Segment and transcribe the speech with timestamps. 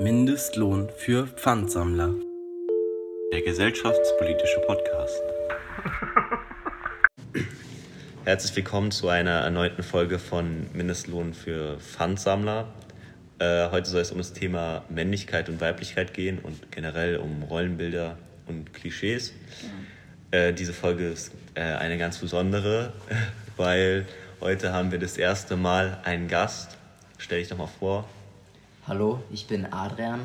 [0.00, 2.14] Mindestlohn für Pfandsammler.
[3.32, 5.20] Der gesellschaftspolitische Podcast.
[8.24, 12.68] Herzlich willkommen zu einer erneuten Folge von Mindestlohn für Pfandsammler.
[13.40, 18.18] Äh, heute soll es um das Thema Männlichkeit und Weiblichkeit gehen und generell um Rollenbilder
[18.46, 19.32] und Klischees.
[20.30, 22.92] Äh, diese Folge ist äh, eine ganz besondere,
[23.56, 24.06] weil
[24.40, 26.78] heute haben wir das erste Mal einen Gast.
[27.18, 28.08] Stell dich doch mal vor.
[28.88, 30.20] Hallo, ich bin Adrian,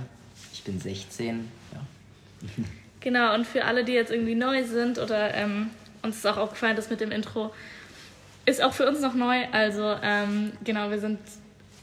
[0.53, 1.51] ich bin 16.
[1.73, 1.81] Ja.
[3.01, 5.69] Genau, und für alle, die jetzt irgendwie neu sind oder ähm,
[6.01, 7.53] uns ist auch aufgefallen, dass mit dem Intro
[8.45, 9.45] ist auch für uns noch neu.
[9.51, 11.19] Also ähm, genau, wir sind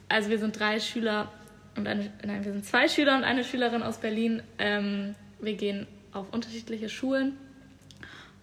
[0.09, 1.31] also wir sind drei Schüler
[1.77, 4.43] und eine, nein, wir sind zwei Schüler und eine Schülerin aus Berlin.
[4.59, 7.37] Ähm, wir gehen auf unterschiedliche Schulen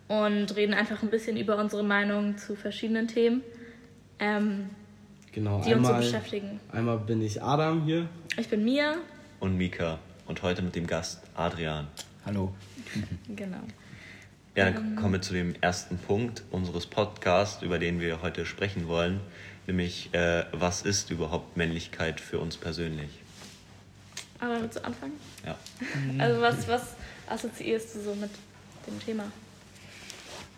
[0.07, 3.41] und reden einfach ein bisschen über unsere Meinung zu verschiedenen Themen.
[4.19, 4.69] Ähm,
[5.37, 6.59] genau, die einmal, uns so beschäftigen.
[6.71, 8.09] Einmal bin ich Adam hier.
[8.37, 8.95] Ich bin Mia.
[9.39, 9.99] Und Mika.
[10.25, 11.87] Und heute mit dem Gast Adrian.
[12.25, 12.53] Hallo.
[13.35, 13.61] genau.
[14.55, 18.47] Ja, dann ähm, kommen wir zu dem ersten Punkt unseres Podcasts, über den wir heute
[18.47, 19.19] sprechen wollen,
[19.67, 23.11] nämlich äh, was ist überhaupt Männlichkeit für uns persönlich?
[24.39, 25.13] Aber willst du anfangen?
[25.45, 25.55] Ja.
[26.17, 26.95] Also was, was
[27.29, 28.31] assoziierst du so mit
[28.87, 29.31] dem Thema?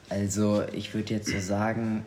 [0.07, 2.05] Also ich würde jetzt so sagen,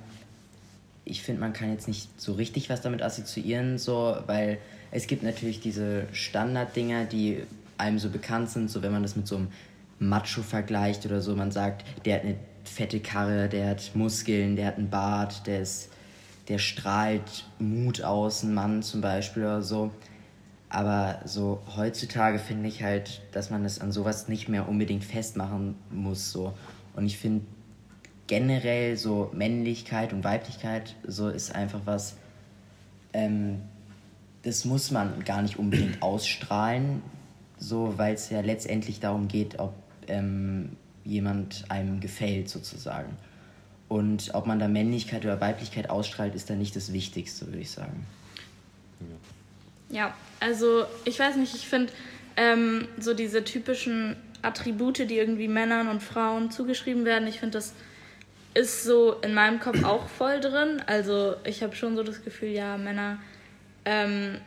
[1.04, 4.58] ich finde, man kann jetzt nicht so richtig was damit assoziieren, so, weil
[4.90, 7.42] es gibt natürlich diese Standarddinger, die
[7.78, 9.48] einem so bekannt sind, so wenn man das mit so einem
[9.98, 14.66] Macho vergleicht oder so, man sagt, der hat eine fette Karre, der hat Muskeln, der
[14.66, 15.90] hat einen Bart, der ist,
[16.48, 19.90] der strahlt Mut aus, ein Mann zum Beispiel oder so.
[20.68, 25.74] Aber so heutzutage finde ich halt, dass man es an sowas nicht mehr unbedingt festmachen
[25.90, 26.32] muss.
[26.32, 26.54] So.
[26.94, 27.44] Und ich finde,
[28.32, 32.16] generell so Männlichkeit und Weiblichkeit so ist einfach was,
[33.12, 33.60] ähm,
[34.42, 37.02] das muss man gar nicht unbedingt ausstrahlen,
[37.58, 39.74] so weil es ja letztendlich darum geht, ob
[40.06, 43.18] ähm, jemand einem gefällt sozusagen.
[43.90, 47.70] Und ob man da Männlichkeit oder Weiblichkeit ausstrahlt, ist dann nicht das Wichtigste, würde ich
[47.70, 48.06] sagen.
[49.90, 51.92] Ja, also ich weiß nicht, ich finde
[52.38, 57.74] ähm, so diese typischen Attribute, die irgendwie Männern und Frauen zugeschrieben werden, ich finde das
[58.54, 60.82] ist so in meinem Kopf auch voll drin.
[60.86, 63.18] Also ich habe schon so das Gefühl, ja, Männer.
[63.84, 64.38] Ähm,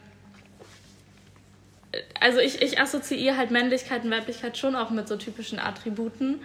[2.20, 6.42] also ich, ich assoziiere halt Männlichkeit und Weiblichkeit schon auch mit so typischen Attributen.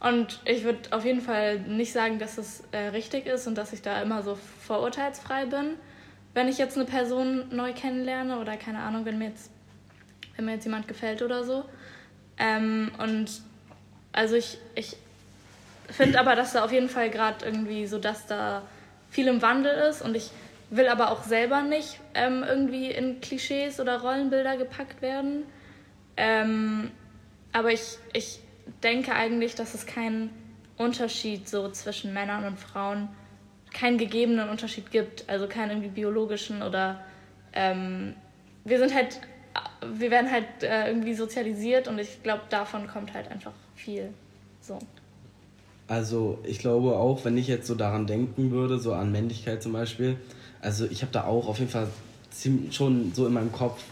[0.00, 3.72] Und ich würde auf jeden Fall nicht sagen, dass das äh, richtig ist und dass
[3.72, 5.74] ich da immer so vorurteilsfrei bin,
[6.34, 9.50] wenn ich jetzt eine Person neu kennenlerne oder keine Ahnung, wenn mir jetzt,
[10.34, 11.64] wenn mir jetzt jemand gefällt oder so.
[12.36, 13.42] Ähm, und
[14.12, 14.96] also ich, ich
[15.90, 18.62] finde aber, dass da auf jeden Fall gerade irgendwie so, dass da
[19.10, 20.30] viel im Wandel ist und ich
[20.70, 25.44] will aber auch selber nicht ähm, irgendwie in Klischees oder Rollenbilder gepackt werden.
[26.16, 26.90] Ähm,
[27.52, 28.40] aber ich, ich
[28.82, 30.30] denke eigentlich, dass es keinen
[30.78, 33.08] Unterschied so zwischen Männern und Frauen,
[33.72, 37.04] keinen gegebenen Unterschied gibt, also keinen irgendwie biologischen oder
[37.52, 38.14] ähm,
[38.64, 39.20] wir sind halt,
[39.84, 44.12] wir werden halt äh, irgendwie sozialisiert und ich glaube, davon kommt halt einfach viel.
[44.60, 44.78] So.
[45.92, 49.74] Also ich glaube auch, wenn ich jetzt so daran denken würde, so an Männlichkeit zum
[49.74, 50.16] Beispiel,
[50.62, 51.86] also ich habe da auch auf jeden Fall
[52.70, 53.82] schon so in meinem Kopf,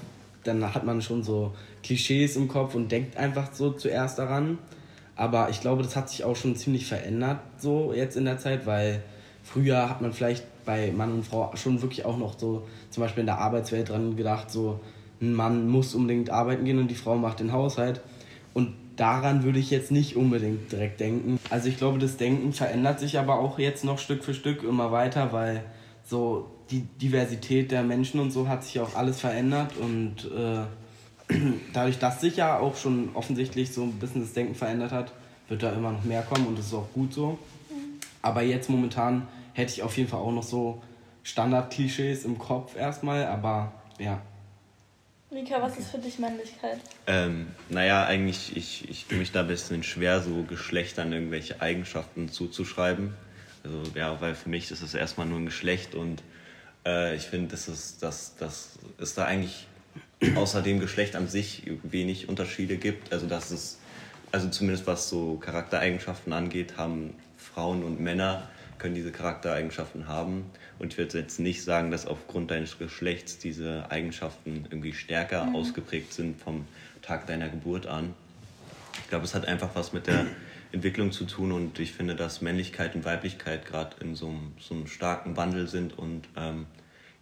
[0.43, 1.53] dann hat man schon so
[1.83, 4.57] Klischees im Kopf und denkt einfach so zuerst daran.
[5.15, 8.65] Aber ich glaube, das hat sich auch schon ziemlich verändert so jetzt in der Zeit,
[8.65, 9.03] weil
[9.45, 13.21] früher hat man vielleicht bei Mann und Frau schon wirklich auch noch so zum Beispiel
[13.21, 14.81] in der Arbeitswelt dran gedacht, so
[15.21, 18.01] ein Mann muss unbedingt arbeiten gehen und die Frau macht den Haushalt.
[18.55, 21.39] Und daran würde ich jetzt nicht unbedingt direkt denken.
[21.49, 24.93] Also ich glaube, das Denken verändert sich aber auch jetzt noch Stück für Stück immer
[24.93, 25.65] weiter, weil
[26.05, 31.35] so die Diversität der Menschen und so hat sich auch alles verändert und äh,
[31.73, 35.15] dadurch, dass sich ja auch schon offensichtlich so ein bisschen das Denken verändert hat,
[35.49, 37.39] wird da immer noch mehr kommen und das ist auch gut so.
[38.21, 40.83] Aber jetzt momentan hätte ich auf jeden Fall auch noch so
[41.23, 44.21] Standard-Klischees im Kopf erstmal, aber ja,
[45.33, 46.81] Mika, was ist für dich Männlichkeit?
[47.07, 52.29] Ähm, naja, eigentlich, ich, ich tue mich da ein bisschen schwer, so Geschlechtern irgendwelche Eigenschaften
[52.31, 53.15] zuzuschreiben.
[53.63, 56.23] Also, ja, weil für mich ist es erstmal nur ein Geschlecht und
[56.85, 59.69] äh, ich finde, dass es, dass, dass es da eigentlich
[60.35, 63.13] außer dem Geschlecht an sich wenig Unterschiede gibt.
[63.13, 63.79] Also, dass es,
[64.33, 68.49] also zumindest was so Charaktereigenschaften angeht, haben Frauen und Männer
[68.81, 70.51] können diese Charaktereigenschaften haben.
[70.81, 75.55] Und ich würde jetzt nicht sagen, dass aufgrund deines Geschlechts diese Eigenschaften irgendwie stärker mhm.
[75.55, 76.65] ausgeprägt sind vom
[77.03, 78.15] Tag deiner Geburt an.
[79.03, 80.27] Ich glaube, es hat einfach was mit der
[80.73, 84.75] Entwicklung zu tun und ich finde, dass Männlichkeit und Weiblichkeit gerade in so einem, so
[84.75, 86.67] einem, starken Wandel sind und ähm,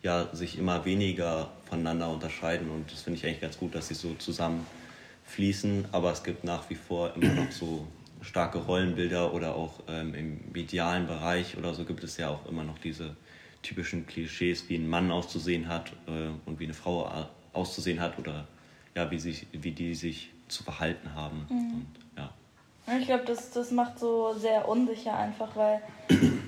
[0.02, 3.94] ja sich immer weniger voneinander unterscheiden und das finde ich eigentlich ganz gut, dass sie
[3.94, 7.86] so zusammenfließen, aber es gibt nach wie vor immer noch so
[8.22, 12.64] starke Rollenbilder oder auch ähm, im medialen Bereich oder so gibt es ja auch immer
[12.64, 13.16] noch diese
[13.62, 17.10] typischen Klischees, wie ein Mann auszusehen hat äh, und wie eine Frau
[17.52, 18.46] auszusehen hat oder
[18.94, 21.46] ja, wie, sich, wie die sich zu verhalten haben.
[21.48, 21.74] Mhm.
[21.74, 21.86] Und,
[22.16, 22.98] ja.
[22.98, 25.82] Ich glaube, das, das macht so sehr unsicher einfach, weil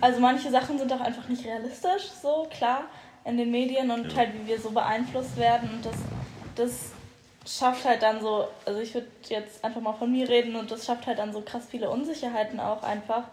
[0.01, 2.85] also manche Sachen sind auch einfach nicht realistisch, so klar,
[3.25, 4.19] in den Medien und ja.
[4.19, 5.95] halt wie wir so beeinflusst werden und das,
[6.55, 6.93] das
[7.47, 10.85] schafft halt dann so, also ich würde jetzt einfach mal von mir reden und das
[10.85, 13.25] schafft halt dann so krass viele Unsicherheiten auch einfach,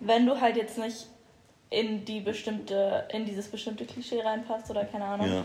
[0.00, 1.06] wenn du halt jetzt nicht
[1.70, 5.28] in die bestimmte, in dieses bestimmte Klischee reinpasst oder keine Ahnung.
[5.28, 5.44] Ja.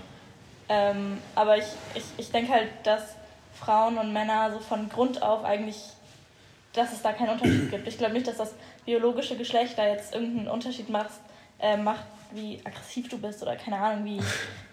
[0.69, 1.65] Ähm, aber ich,
[1.95, 3.15] ich, ich denke halt, dass
[3.54, 5.77] Frauen und Männer so von Grund auf eigentlich
[6.74, 7.88] dass es da keinen Unterschied gibt.
[7.88, 8.54] Ich glaube nicht, dass das
[8.86, 11.12] biologische Geschlecht da jetzt irgendeinen Unterschied macht,
[11.59, 14.19] äh, macht wie aggressiv du bist oder keine Ahnung, wie,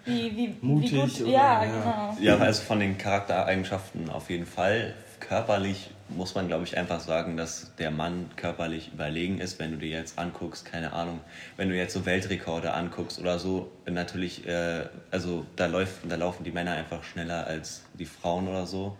[0.04, 1.20] wie, wie, Mutig wie gut.
[1.20, 2.16] Oder, ja, ja, genau.
[2.20, 4.94] Ja, also von den Charaktereigenschaften auf jeden Fall.
[5.20, 9.76] Körperlich muss man, glaube ich, einfach sagen, dass der Mann körperlich überlegen ist, wenn du
[9.76, 11.20] dir jetzt anguckst, keine Ahnung,
[11.56, 16.44] wenn du jetzt so Weltrekorde anguckst oder so, natürlich, äh, also da, läuft, da laufen
[16.44, 18.96] die Männer einfach schneller als die Frauen oder so.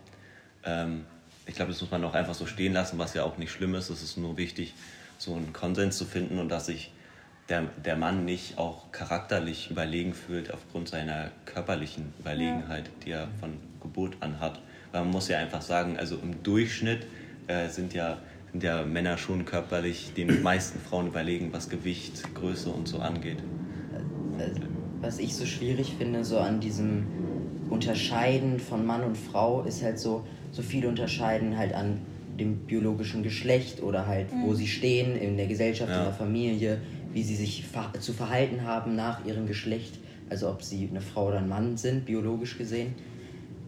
[0.65, 1.07] Ähm,
[1.47, 3.75] ich glaube, das muss man auch einfach so stehen lassen, was ja auch nicht schlimm
[3.75, 3.91] ist.
[3.91, 4.75] Es ist nur wichtig,
[5.19, 6.93] so einen Konsens zu finden und dass sich
[7.51, 12.93] der, der Mann nicht auch charakterlich überlegen fühlt aufgrund seiner körperlichen Überlegenheit, ja.
[13.05, 14.61] die er von Geburt an hat.
[14.93, 17.07] Weil man muss ja einfach sagen, also im Durchschnitt
[17.49, 18.19] äh, sind, ja,
[18.53, 23.39] sind ja Männer schon körperlich den meisten Frauen überlegen, was Gewicht, Größe und so angeht.
[25.01, 27.07] Was ich so schwierig finde, so an diesem
[27.69, 32.01] Unterscheiden von Mann und Frau, ist halt so, so viel unterscheiden halt an
[32.39, 34.47] dem biologischen Geschlecht oder halt, mhm.
[34.47, 35.99] wo sie stehen in der Gesellschaft, ja.
[35.99, 36.81] in der Familie,
[37.13, 37.65] wie sie sich
[38.01, 39.99] zu verhalten haben nach ihrem Geschlecht,
[40.29, 42.95] also ob sie eine Frau oder ein Mann sind, biologisch gesehen.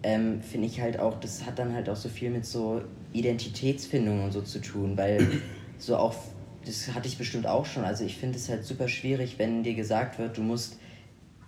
[0.05, 4.25] Ähm, finde ich halt auch, das hat dann halt auch so viel mit so Identitätsfindung
[4.25, 5.27] und so zu tun, weil
[5.79, 6.15] so auch,
[6.65, 9.75] das hatte ich bestimmt auch schon, also ich finde es halt super schwierig, wenn dir
[9.75, 10.79] gesagt wird, du musst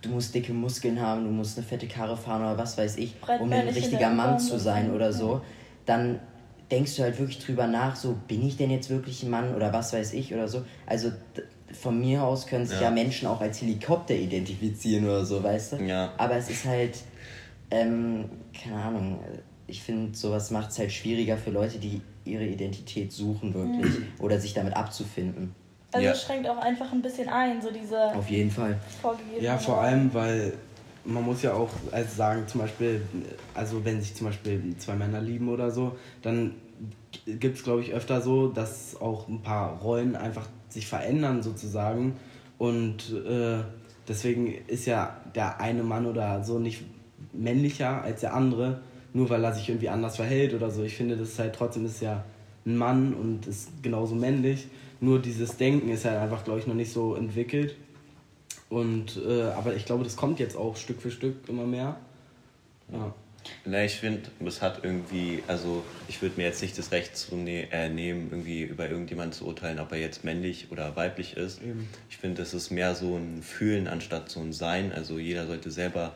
[0.05, 3.15] du musst dicke Muskeln haben, du musst eine fette Karre fahren oder was weiß ich,
[3.39, 5.41] um ein richtiger Mann zu sein oder so,
[5.85, 6.19] dann
[6.71, 9.73] denkst du halt wirklich drüber nach, so bin ich denn jetzt wirklich ein Mann oder
[9.73, 10.63] was weiß ich oder so.
[10.85, 11.11] Also
[11.71, 12.85] von mir aus können sich ja.
[12.85, 15.75] ja Menschen auch als Helikopter identifizieren oder so, weißt du?
[15.83, 16.13] Ja.
[16.17, 16.97] Aber es ist halt,
[17.71, 19.19] ähm, keine Ahnung,
[19.67, 24.07] ich finde, sowas macht es halt schwieriger für Leute, die ihre Identität suchen wirklich mhm.
[24.19, 25.55] oder sich damit abzufinden.
[25.91, 26.11] Also ja.
[26.11, 28.13] es schränkt auch einfach ein bisschen ein, so diese.
[28.15, 28.77] Auf jeden Fall.
[29.39, 30.53] Ja, vor allem, weil
[31.05, 33.01] man muss ja auch also sagen, zum Beispiel,
[33.53, 36.55] also wenn sich zum Beispiel zwei Männer lieben oder so, dann
[37.25, 42.17] gibt es, glaube ich, öfter so, dass auch ein paar Rollen einfach sich verändern sozusagen.
[42.57, 43.57] Und äh,
[44.07, 46.83] deswegen ist ja der eine Mann oder so nicht
[47.33, 48.81] männlicher als der andere,
[49.13, 50.83] nur weil er sich irgendwie anders verhält oder so.
[50.83, 52.23] Ich finde, das ist halt trotzdem ist ja
[52.65, 54.67] ein Mann und ist genauso männlich.
[55.01, 57.75] Nur dieses Denken ist halt einfach, glaube ich, noch nicht so entwickelt.
[58.69, 61.97] Und, äh, aber ich glaube, das kommt jetzt auch Stück für Stück immer mehr.
[62.91, 63.13] Ja.
[63.63, 67.35] Na, ich finde, das hat irgendwie, also ich würde mir jetzt nicht das Recht zu
[67.35, 71.61] ne äh, nehmen, irgendwie über irgendjemanden zu urteilen, ob er jetzt männlich oder weiblich ist.
[71.61, 71.87] Eben.
[72.09, 74.91] Ich finde, das ist mehr so ein Fühlen anstatt so ein Sein.
[74.91, 76.15] Also jeder sollte selber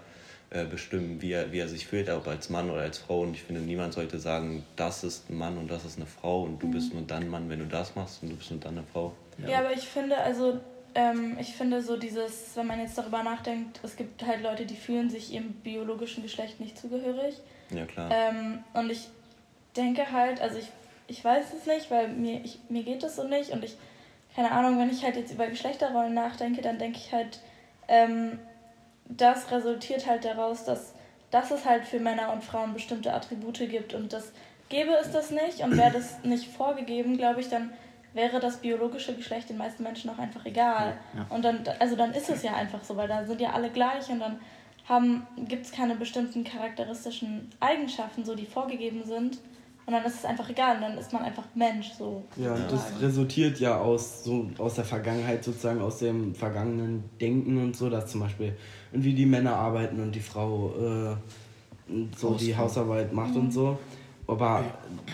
[0.52, 3.22] äh, bestimmen, wie er, wie er sich fühlt, ob als Mann oder als Frau.
[3.22, 6.44] Und ich finde, niemand sollte sagen, das ist ein Mann und das ist eine Frau
[6.44, 6.72] und du mhm.
[6.72, 9.14] bist nur dann Mann, wenn du das machst und du bist nur dann eine Frau.
[9.38, 10.60] Ja, ja aber ich finde, also
[10.96, 14.76] ähm, ich finde so dieses, wenn man jetzt darüber nachdenkt, es gibt halt Leute, die
[14.76, 17.36] fühlen sich ihrem biologischen Geschlecht nicht zugehörig.
[17.70, 18.10] Ja, klar.
[18.12, 19.08] Ähm, und ich
[19.76, 20.70] denke halt, also ich,
[21.08, 23.78] ich weiß es nicht, weil mir, ich, mir geht es so nicht und ich,
[24.36, 27.40] keine Ahnung, wenn ich halt jetzt über Geschlechterrollen nachdenke, dann denke ich halt,
[27.88, 28.40] ähm,
[29.06, 30.94] das resultiert halt daraus, dass,
[31.32, 34.32] dass es halt für Männer und Frauen bestimmte Attribute gibt und das
[34.70, 37.72] gäbe es das nicht und wäre das nicht vorgegeben, glaube ich, dann
[38.14, 40.98] wäre das biologische Geschlecht den meisten Menschen auch einfach egal.
[41.14, 41.26] Ja, ja.
[41.30, 44.10] Und dann, also dann ist es ja einfach so, weil da sind ja alle gleich
[44.10, 44.40] und dann
[45.48, 49.38] gibt es keine bestimmten charakteristischen Eigenschaften, so die vorgegeben sind.
[49.86, 51.92] Und dann ist es einfach egal und dann ist man einfach Mensch.
[51.94, 57.04] So ja, und das resultiert ja aus, so, aus der Vergangenheit, sozusagen aus dem vergangenen
[57.20, 58.56] Denken und so, dass zum Beispiel
[58.92, 61.16] irgendwie die Männer arbeiten und die Frau äh,
[62.16, 63.42] so die Hausarbeit macht mhm.
[63.42, 63.80] und so.
[64.28, 64.64] Aber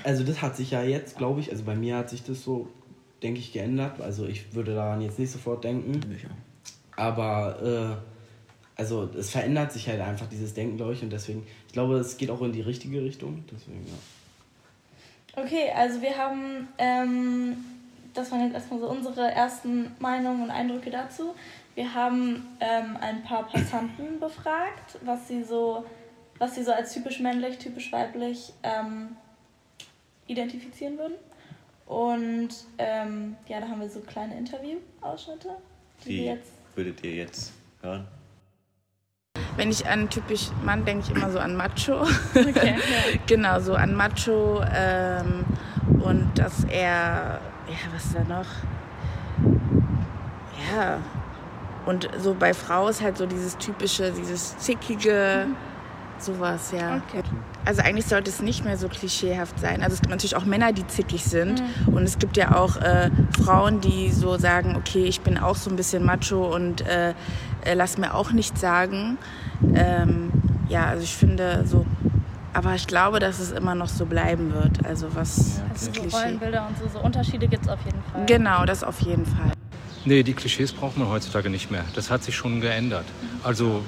[0.04, 2.68] also das hat sich ja jetzt, glaube ich, also bei mir hat sich das so,
[3.24, 4.02] denke ich, geändert.
[4.02, 6.02] Also ich würde daran jetzt nicht sofort denken.
[6.96, 7.62] Aber
[7.98, 11.96] äh, also es verändert sich halt einfach dieses Denken, glaube ich, und deswegen, ich glaube,
[11.96, 13.44] es geht auch in die richtige Richtung.
[13.52, 15.44] Deswegen, ja.
[15.44, 17.58] Okay, also wir haben ähm,
[18.16, 21.36] das waren jetzt erstmal so unsere ersten Meinungen und Eindrücke dazu.
[21.76, 25.86] Wir haben ähm, ein paar Passanten befragt, was sie so,
[26.40, 29.18] was sie so als typisch männlich, typisch weiblich ähm,
[30.28, 31.16] identifizieren würden.
[31.86, 32.50] Und
[32.80, 35.50] ähm, ja, da haben wir so kleine Interview-Ausschnitte,
[36.04, 36.52] die, Die wir jetzt.
[36.76, 38.08] würdet ihr jetzt hören?
[39.56, 42.02] Wenn ich an typisch Mann denke ich immer so an Macho.
[42.36, 42.76] Okay,
[43.28, 44.62] genau, so an Macho.
[44.74, 45.46] Ähm,
[46.02, 48.48] und dass er, ja, was ist da noch?
[50.76, 51.00] Ja.
[51.86, 55.48] Und so bei Frau ist halt so dieses typische, dieses zickige,
[56.18, 56.98] sowas, ja.
[57.08, 57.22] Okay.
[57.66, 59.82] Also eigentlich sollte es nicht mehr so klischeehaft sein.
[59.82, 61.64] Also es gibt natürlich auch Männer, die zickig sind.
[61.88, 63.10] Und es gibt ja auch äh,
[63.44, 67.10] Frauen, die so sagen, okay, ich bin auch so ein bisschen macho und äh,
[67.64, 69.18] äh, lass mir auch nichts sagen.
[69.74, 70.32] Ähm,
[70.70, 71.86] ja, also ich finde so,
[72.54, 74.86] aber ich glaube, dass es immer noch so bleiben wird.
[74.86, 76.16] Also was Also das so Klischee.
[76.18, 78.26] Rollenbilder und so, so Unterschiede gibt es auf jeden Fall.
[78.28, 79.52] Genau, das auf jeden Fall.
[80.06, 81.84] Nee, die Klischees braucht man heutzutage nicht mehr.
[81.96, 83.06] Das hat sich schon geändert.
[83.44, 83.82] Also,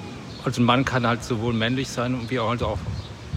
[0.44, 2.80] also ein Mann kann halt sowohl männlich sein wie auch, also auch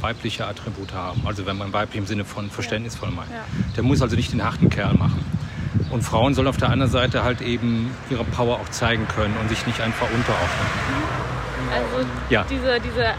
[0.02, 1.22] weibliche Attribute haben.
[1.26, 3.30] Also wenn man weiblich im Sinne von verständnisvoll meint.
[3.30, 3.44] Ja.
[3.76, 5.24] Der muss also nicht den harten Kerl machen.
[5.90, 9.48] Und Frauen sollen auf der anderen Seite halt eben ihre Power auch zeigen können und
[9.48, 10.68] sich nicht einfach unterordnen.
[11.72, 12.44] Also Ja.
[12.48, 13.14] diese, diese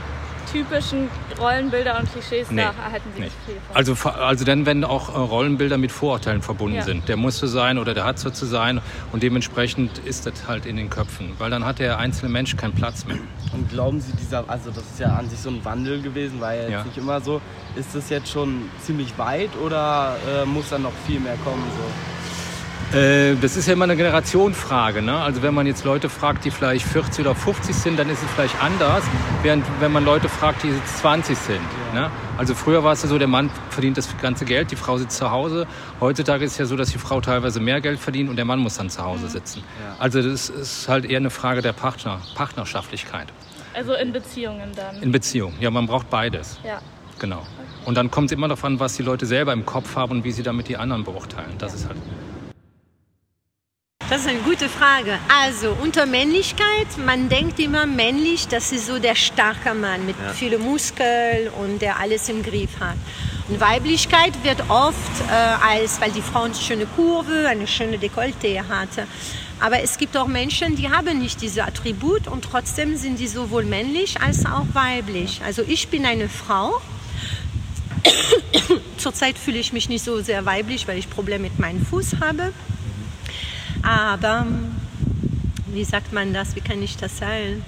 [0.51, 3.25] typischen Rollenbilder und Klischees, Nee, da erhalten sie nee.
[3.25, 3.75] nicht viel von.
[3.75, 6.83] Also, also dann, wenn auch äh, Rollenbilder mit Vorurteilen verbunden Ja.
[6.83, 7.07] sind.
[7.09, 8.81] Der muss so sein oder der hat so zu sein
[9.11, 11.33] und dementsprechend ist das halt in den Köpfen.
[11.37, 13.17] Weil dann hat der einzelne Mensch keinen Platz mehr.
[13.53, 16.53] Und glauben Sie, dieser, also das ist ja an sich so ein Wandel gewesen, war
[16.53, 16.83] ja jetzt Ja.
[16.83, 17.41] nicht immer so.
[17.75, 21.63] Ist das jetzt schon ziemlich weit oder äh, muss da noch viel mehr kommen?
[21.77, 21.83] So?
[22.93, 25.01] Äh, das ist ja immer eine Generationenfrage.
[25.01, 25.15] Ne?
[25.15, 28.29] Also wenn man jetzt Leute fragt, die vielleicht 40 oder 50 sind, dann ist es
[28.31, 29.03] vielleicht anders,
[29.43, 31.61] während wenn man Leute fragt, die jetzt 20 sind.
[31.93, 32.11] Ne?
[32.37, 35.17] Also früher war es ja so, der Mann verdient das ganze Geld, die Frau sitzt
[35.17, 35.67] zu Hause.
[36.01, 38.59] Heutzutage ist es ja so, dass die Frau teilweise mehr Geld verdient und der Mann
[38.59, 39.59] muss dann zu Hause sitzen.
[39.59, 39.95] Ja.
[39.99, 43.27] Also das ist halt eher eine Frage der Partner, Partnerschaftlichkeit
[43.73, 45.01] Also in Beziehungen dann.
[45.01, 45.53] in Beziehung.
[45.61, 46.59] Ja, man braucht beides.
[46.65, 46.79] ja.
[47.19, 47.45] Genau.
[47.85, 50.23] Und dann kommt es immer darauf an, was die Leute selber im Kopf haben und
[50.23, 51.51] wie sie damit die anderen beurteilen.
[51.59, 51.97] Das ist halt
[54.11, 55.17] Das ist eine gute Frage.
[55.41, 60.33] Also unter Männlichkeit, man denkt immer männlich, das ist so der starke Mann mit Ja.
[60.33, 62.97] vielen Muskeln und der alles im Griff hat.
[63.47, 64.97] Und Weiblichkeit wird oft
[65.29, 69.07] äh, als, weil die Frau eine schöne Kurve, eine schöne Dekolleté hatte.
[69.61, 73.63] Aber es gibt auch Menschen, die haben nicht diese Attribut und trotzdem sind die sowohl
[73.63, 75.39] männlich als auch weiblich.
[75.45, 76.81] Also ich bin eine Frau.
[78.97, 82.51] Zurzeit fühle ich mich nicht so sehr weiblich, weil ich Probleme mit meinem Fuß habe.
[83.83, 84.45] Aber
[85.67, 86.55] wie sagt man das?
[86.55, 87.63] Wie kann ich das sagen?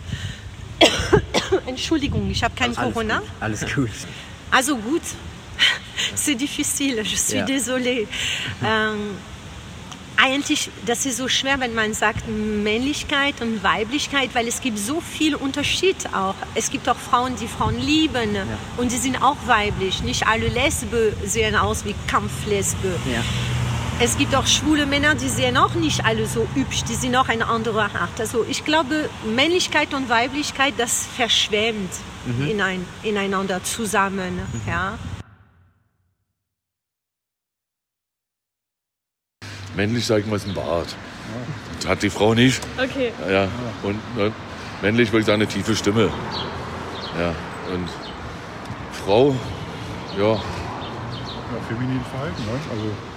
[1.65, 3.19] Entschuldigung, ich habe kein Alles Corona.
[3.19, 3.27] gut.
[3.39, 3.89] Alles gut.
[4.51, 5.01] Also gut,
[6.15, 7.45] c'est difficile, je suis Ja.
[7.45, 8.07] désolée.
[8.63, 9.15] Ähm,
[10.15, 15.01] eigentlich, das ist so schwer, wenn man sagt Männlichkeit und Weiblichkeit, weil es gibt so
[15.01, 16.35] viel Unterschied auch.
[16.53, 18.37] Es gibt auch Frauen, die Frauen lieben
[18.77, 20.03] und die sind auch weiblich.
[20.03, 22.89] Nicht alle Lesben sehen aus wie Kampflesbe.
[23.11, 23.23] Ja.
[23.99, 27.29] Es gibt auch schwule Männer, die sehen auch nicht alle so hübsch, die sind auch
[27.29, 28.19] eine andere Art.
[28.19, 31.91] Also ich glaube, Männlichkeit und Weiblichkeit, das verschwemmt
[32.49, 34.39] inein, ineinander zusammen.
[34.67, 34.97] Ja.
[39.75, 40.95] Männlich, sag ich mal, ist ein Bart.
[41.79, 42.61] Das hat die Frau nicht.
[42.77, 43.11] Okay.
[43.29, 43.47] Ja,
[43.83, 44.31] und ne,
[44.81, 46.11] männlich würde ich sagen, eine tiefe Stimme.
[47.17, 47.33] Ja,
[47.73, 47.89] und
[49.05, 49.35] Frau,
[50.17, 50.39] ja, ja,
[51.67, 52.43] feminin Verhalten.
[52.43, 52.59] Ne?
[52.71, 53.12] Also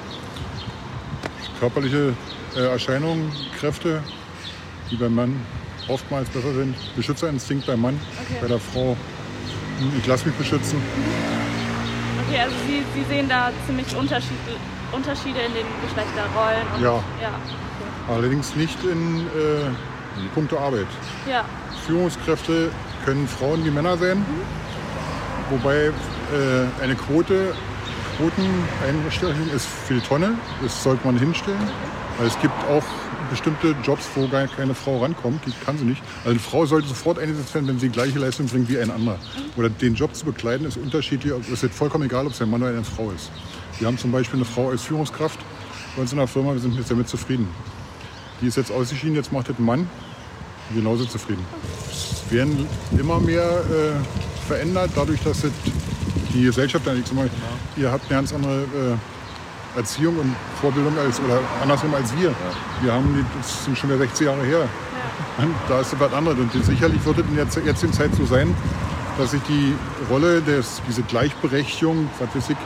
[1.61, 2.15] körperliche
[2.57, 4.03] äh, Erscheinungen, Kräfte,
[4.91, 5.41] die beim Mann
[5.89, 6.75] oftmals besser sind.
[6.97, 8.01] Beschützerinstinkt beim Mann,
[8.41, 8.97] bei der Frau,
[9.79, 10.81] hm, ich lasse mich beschützen.
[12.29, 14.37] Okay, also Sie, Sie sehen da ziemlich Unterschied,
[14.93, 16.67] Unterschiede in den Geschlechterrollen.
[16.75, 16.95] Und, Ja.
[17.23, 17.31] Ja.
[18.09, 20.87] Allerdings nicht in äh, puncto Arbeit.
[21.29, 21.45] ja.
[21.87, 22.71] Führungskräfte
[23.05, 24.25] können Frauen wie Männer sein,
[25.51, 27.55] wobei äh, eine Quote,
[28.17, 31.61] Quoteneinstellung ist für die Tonne, das sollte man hinstellen.
[32.19, 32.85] Weil es gibt auch
[33.31, 36.03] bestimmte Jobs, wo gar keine Frau rankommt, die kann sie nicht.
[36.19, 38.91] Also eine Frau sollte sofort eingesetzt werden, wenn sie die gleiche Leistung bringt wie ein
[38.91, 39.19] anderer.
[39.57, 42.63] Oder den Job zu bekleiden ist unterschiedlich, es ist vollkommen egal, ob es ein Mann
[42.63, 43.31] oder eine Frau ist.
[43.79, 45.39] Wir haben zum Beispiel eine Frau als Führungskraft
[45.95, 47.49] bei uns in der Firma, wir sind jetzt damit zufrieden.
[48.41, 49.91] Die ist jetzt ausgeschieden, jetzt macht das ein Mann,
[50.75, 51.45] genauso zufrieden.
[51.91, 52.67] Es werden
[52.99, 55.53] immer mehr äh, verändert, dadurch, dass es
[56.37, 57.29] die Gesellschaft, sag mal,
[57.77, 62.35] ihr habt eine ganz andere äh, Erziehung und Vorbildung als, oder andersrum als wir.
[62.83, 64.69] Wir haben, die, das sind schon wieder 60 Jahre her.
[65.39, 66.39] Und Da ist was anderes.
[66.39, 68.55] Und sicherlich wird es in der jetzigen Zeit so sein,
[69.19, 69.75] dass sich die
[70.11, 72.57] Rolle, des, diese Gleichberechtigung, was weiß ich,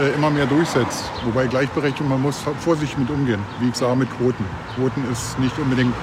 [0.00, 1.10] äh, immer mehr durchsetzt.
[1.24, 3.40] Wobei Gleichberechtigung, man muss vorsichtig mit umgehen.
[3.60, 4.44] Wie ich sage, mit Quoten.
[4.76, 5.94] Quoten ist nicht unbedingt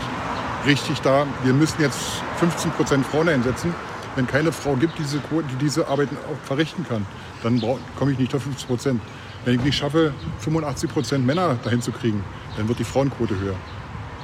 [0.65, 1.25] richtig da.
[1.43, 1.99] Wir müssen jetzt
[2.39, 3.73] 15 Prozent Frauen einsetzen.
[4.15, 7.05] Wenn keine Frau gibt, diese Quote, die diese Arbeit auch verrichten kann,
[7.43, 7.61] dann
[7.97, 9.01] komme ich nicht auf 50 Prozent.
[9.43, 12.23] Wenn ich nicht schaffe, 85 Prozent Männer dahin zu kriegen,
[12.57, 13.55] dann wird die Frauenquote höher.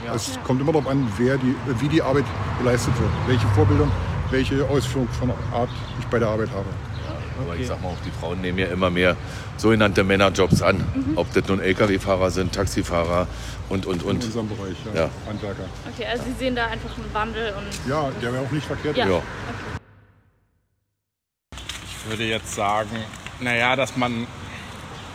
[0.06, 0.16] Ja.
[0.16, 2.26] Es kommt immer darauf an, wer die, wie die Arbeit
[2.58, 3.92] geleistet wird, welche Vorbildung,
[4.32, 5.70] welche Ausführung von Art
[6.00, 6.66] ich bei der Arbeit habe.
[7.40, 7.62] Aber okay.
[7.62, 9.16] ich sag mal, auch die Frauen nehmen ja immer mehr
[9.58, 10.78] sogenannte Männerjobs an.
[10.78, 11.18] Mhm.
[11.18, 13.28] Ob das nun Lkw-Fahrer sind, Taxifahrer
[13.70, 14.22] und, und, und.
[14.22, 15.04] In unserem Bereich, ja.
[15.04, 15.10] ja.
[15.28, 15.64] Handwerker.
[15.94, 17.90] Okay, also Sie sehen da einfach einen Wandel und.
[17.90, 18.98] Ja, der wäre auch nicht verkehrt.
[18.98, 19.08] Ja.
[19.08, 19.16] ja.
[19.16, 19.71] Okay.
[22.04, 22.90] Ich würde jetzt sagen,
[23.40, 24.28] naja, dass man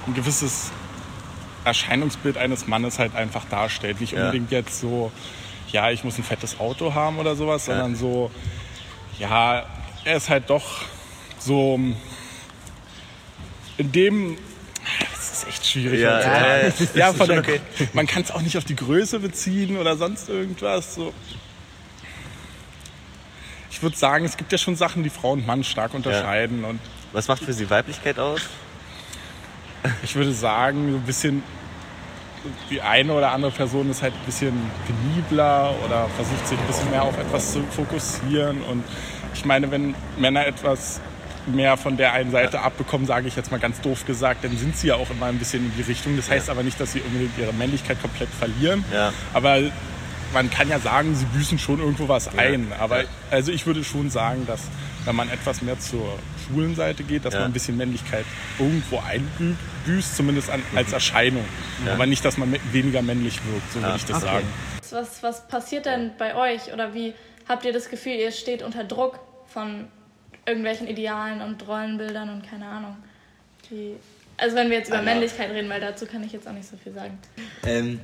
[0.07, 0.71] ein gewisses
[1.65, 4.01] Erscheinungsbild eines Mannes halt einfach darstellt.
[4.01, 4.59] Nicht unbedingt ja.
[4.59, 5.11] jetzt so,
[5.73, 7.75] ja, ich muss ein fettes Auto haben oder sowas, ja.
[7.75, 8.31] sondern so,
[9.19, 9.65] ja,
[10.05, 10.83] er ist halt doch
[11.39, 11.81] so
[13.79, 14.39] in dem
[15.13, 16.01] das ist echt schwierig.
[16.01, 17.61] Ja, ja, ja, ja von der, okay.
[17.93, 20.95] Man kann es auch nicht auf die Größe beziehen oder sonst irgendwas.
[20.95, 21.13] So.
[23.77, 26.65] Ich würde sagen, es gibt ja schon Sachen, die Frau und Mann stark unterscheiden.
[26.65, 26.81] Und
[27.13, 28.41] Was macht für Sie Weiblichkeit aus?
[30.03, 31.43] Ich würde sagen, so ein bisschen
[32.71, 34.55] die eine oder andere Person ist halt ein bisschen
[34.87, 38.63] penibler oder versucht sich ein bisschen mehr auf etwas zu fokussieren.
[38.63, 38.83] Und
[39.35, 41.03] ich meine, wenn Männer etwas
[41.45, 44.75] mehr von der einen Seite abbekommen, sage ich jetzt mal ganz doof gesagt, dann sind
[44.75, 46.17] sie ja auch immer ein bisschen in die Richtung.
[46.17, 48.87] Das heißt aber nicht, dass sie unbedingt ihre Männlichkeit komplett verlieren.
[48.91, 49.13] Ja.
[49.35, 49.61] Aber
[50.33, 52.73] man kann ja sagen, sie büßen schon irgendwo was ein.
[52.79, 54.63] Aber also ich würde schon sagen, dass
[55.05, 57.41] wenn man etwas mehr zur schwulen Seite geht, dass ja.
[57.41, 58.25] man ein bisschen Männlichkeit
[58.59, 61.45] irgendwo einbüßt, zumindest an, als Erscheinung.
[61.85, 61.95] Ja.
[61.95, 64.27] Aber nicht, dass man weniger männlich wirkt, so würde ich das okay.
[64.27, 64.47] sagen.
[64.91, 67.15] Was, was passiert denn bei euch oder wie
[67.49, 69.87] habt ihr das Gefühl, ihr steht unter Druck von
[70.45, 72.97] irgendwelchen Idealen und Rollenbildern und keine Ahnung?
[73.71, 73.95] Die,
[74.37, 76.69] also wenn wir jetzt über also, Männlichkeit reden, weil dazu kann ich jetzt auch nicht
[76.69, 77.19] so viel sagen.
[77.65, 78.01] Ähm,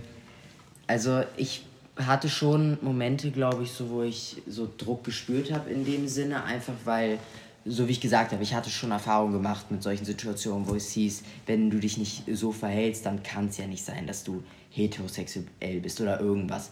[0.86, 1.64] also ich
[2.06, 6.44] hatte schon Momente, glaube ich, so, wo ich so Druck gespürt habe in dem Sinne,
[6.44, 7.18] einfach weil,
[7.64, 10.90] so wie ich gesagt habe, ich hatte schon Erfahrungen gemacht mit solchen Situationen, wo es
[10.92, 14.42] hieß, wenn du dich nicht so verhältst, dann kann es ja nicht sein, dass du
[14.70, 16.70] heterosexuell bist oder irgendwas.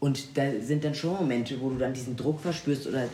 [0.00, 3.08] Und da sind dann schon Momente, wo du dann diesen Druck verspürst oder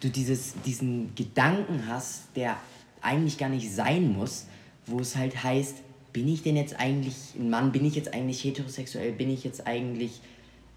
[0.00, 2.56] du dieses, diesen Gedanken hast, der
[3.00, 4.46] eigentlich gar nicht sein muss,
[4.86, 5.76] wo es halt heißt,
[6.12, 9.66] bin ich denn jetzt eigentlich ein Mann, bin ich jetzt eigentlich heterosexuell, bin ich jetzt
[9.66, 10.20] eigentlich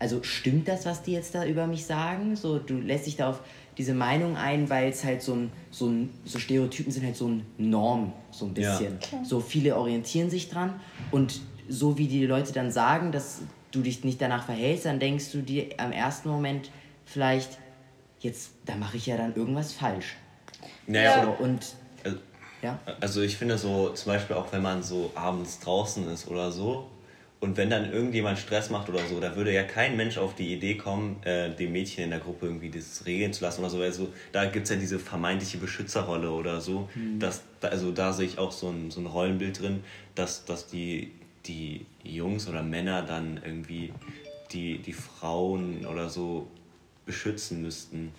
[0.01, 2.35] also stimmt das, was die jetzt da über mich sagen?
[2.35, 3.39] So, du lässt dich da auf
[3.77, 7.27] diese Meinung ein, weil es halt so ein, so ein, so Stereotypen sind halt so
[7.27, 8.97] ein Norm, so ein bisschen.
[9.11, 9.23] Ja.
[9.23, 10.79] So viele orientieren sich dran
[11.11, 15.31] und so wie die Leute dann sagen, dass du dich nicht danach verhältst, dann denkst
[15.33, 16.71] du dir am ersten Moment
[17.05, 17.59] vielleicht,
[18.21, 20.15] jetzt, da mache ich ja dann irgendwas falsch.
[20.87, 22.17] Naja, so, und also,
[22.63, 22.79] ja?
[22.99, 26.87] also ich finde so, zum Beispiel auch wenn man so abends draußen ist oder so,
[27.41, 30.53] und wenn dann irgendjemand Stress macht oder so, da würde ja kein Mensch auf die
[30.53, 33.81] Idee kommen, äh, dem Mädchen in der Gruppe irgendwie das regeln zu lassen oder so.
[33.81, 36.87] Also da gibt es ja diese vermeintliche Beschützerrolle oder so.
[36.93, 37.19] Mhm.
[37.19, 41.11] Dass, also da sehe ich auch so ein, so ein Rollenbild drin, dass, dass die,
[41.47, 43.91] die Jungs oder Männer dann irgendwie
[44.51, 46.47] die, die Frauen oder so
[47.07, 48.11] beschützen müssten.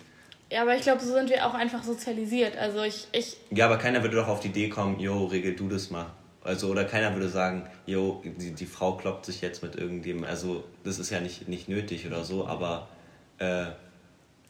[0.51, 2.57] Ja, aber ich glaube, so sind wir auch einfach sozialisiert.
[2.57, 3.37] Also ich, ich.
[3.51, 6.07] Ja, aber keiner würde doch auf die Idee kommen, jo, regel du das mal.
[6.43, 10.29] Also, oder keiner würde sagen, jo, die, die Frau kloppt sich jetzt mit irgendjemandem.
[10.29, 12.87] Also, das ist ja nicht, nicht nötig oder so, aber.
[13.39, 13.75] Äh, ja,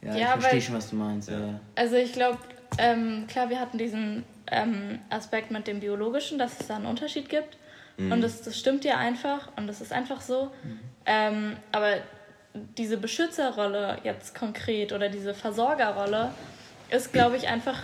[0.01, 1.29] ja, ich verstehe schon, was du meinst.
[1.29, 1.39] Ja.
[1.39, 1.59] Ja.
[1.75, 2.39] Also, ich glaube,
[2.77, 7.29] ähm, klar, wir hatten diesen ähm, Aspekt mit dem Biologischen, dass es da einen Unterschied
[7.29, 7.57] gibt.
[7.97, 8.11] Mhm.
[8.11, 10.51] Und das, das stimmt ja einfach und das ist einfach so.
[10.63, 10.79] Mhm.
[11.05, 11.97] Ähm, aber
[12.77, 16.31] diese Beschützerrolle jetzt konkret oder diese Versorgerrolle
[16.89, 17.83] ist, glaube ich, einfach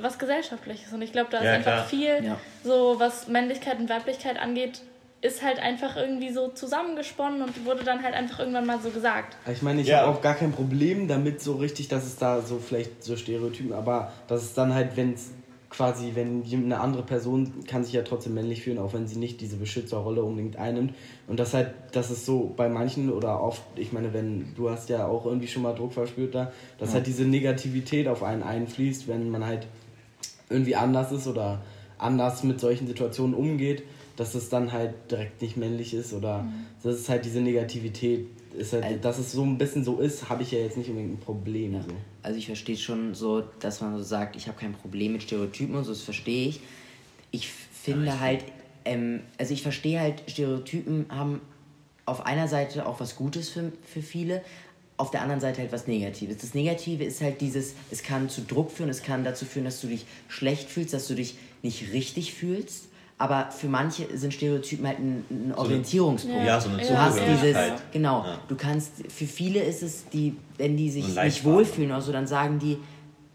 [0.00, 0.92] was Gesellschaftliches.
[0.92, 1.84] Und ich glaube, da ist ja, einfach klar.
[1.86, 2.36] viel, ja.
[2.64, 4.80] so was Männlichkeit und Weiblichkeit angeht,
[5.22, 9.36] ist halt einfach irgendwie so zusammengesponnen und wurde dann halt einfach irgendwann mal so gesagt.
[9.52, 10.00] Ich meine, ich ja.
[10.00, 13.72] habe auch gar kein Problem damit so richtig, dass es da so vielleicht so Stereotypen,
[13.72, 15.32] aber dass es dann halt, wenn es
[15.68, 19.40] quasi, wenn eine andere Person kann sich ja trotzdem männlich fühlen, auch wenn sie nicht
[19.40, 20.94] diese Beschützerrolle unbedingt einnimmt.
[21.28, 24.88] Und das halt, das ist so bei manchen oder oft, ich meine, wenn du hast
[24.88, 26.94] ja auch irgendwie schon mal Druck verspürt da, dass ja.
[26.96, 29.68] halt diese Negativität auf einen einfließt, wenn man halt
[30.50, 31.62] irgendwie anders ist oder
[31.98, 33.84] anders mit solchen Situationen umgeht,
[34.16, 36.66] dass es dann halt direkt nicht männlich ist oder mhm.
[36.82, 38.26] das ist halt diese Negativität.
[38.56, 40.90] Ist halt, also, dass es so ein bisschen so ist, habe ich ja jetzt nicht
[40.90, 41.74] unbedingt ein Problem.
[41.74, 41.82] Ja.
[41.82, 41.90] So.
[42.22, 45.76] Also ich verstehe schon so, dass man so sagt, ich habe kein Problem mit Stereotypen
[45.76, 46.60] und so, das verstehe ich.
[47.30, 48.44] Ich finde ja, ich halt,
[48.84, 51.40] ähm, also ich verstehe halt, Stereotypen haben
[52.06, 54.42] auf einer Seite auch was Gutes für, für viele,
[55.00, 56.36] auf der anderen Seite halt was Negatives.
[56.38, 59.80] Das Negative ist halt dieses, es kann zu Druck führen, es kann dazu führen, dass
[59.80, 62.84] du dich schlecht fühlst, dass du dich nicht richtig fühlst.
[63.18, 66.42] aber für manche sind Stereotypen halt ein, ein Orientierungspunkt.
[66.46, 67.54] Ja, so eine Du hast dieses,
[67.92, 68.40] genau, Ja.
[68.48, 72.26] du kannst, für viele ist es, die, wenn die sich nicht wohlfühlen oder so, dann
[72.26, 72.78] sagen die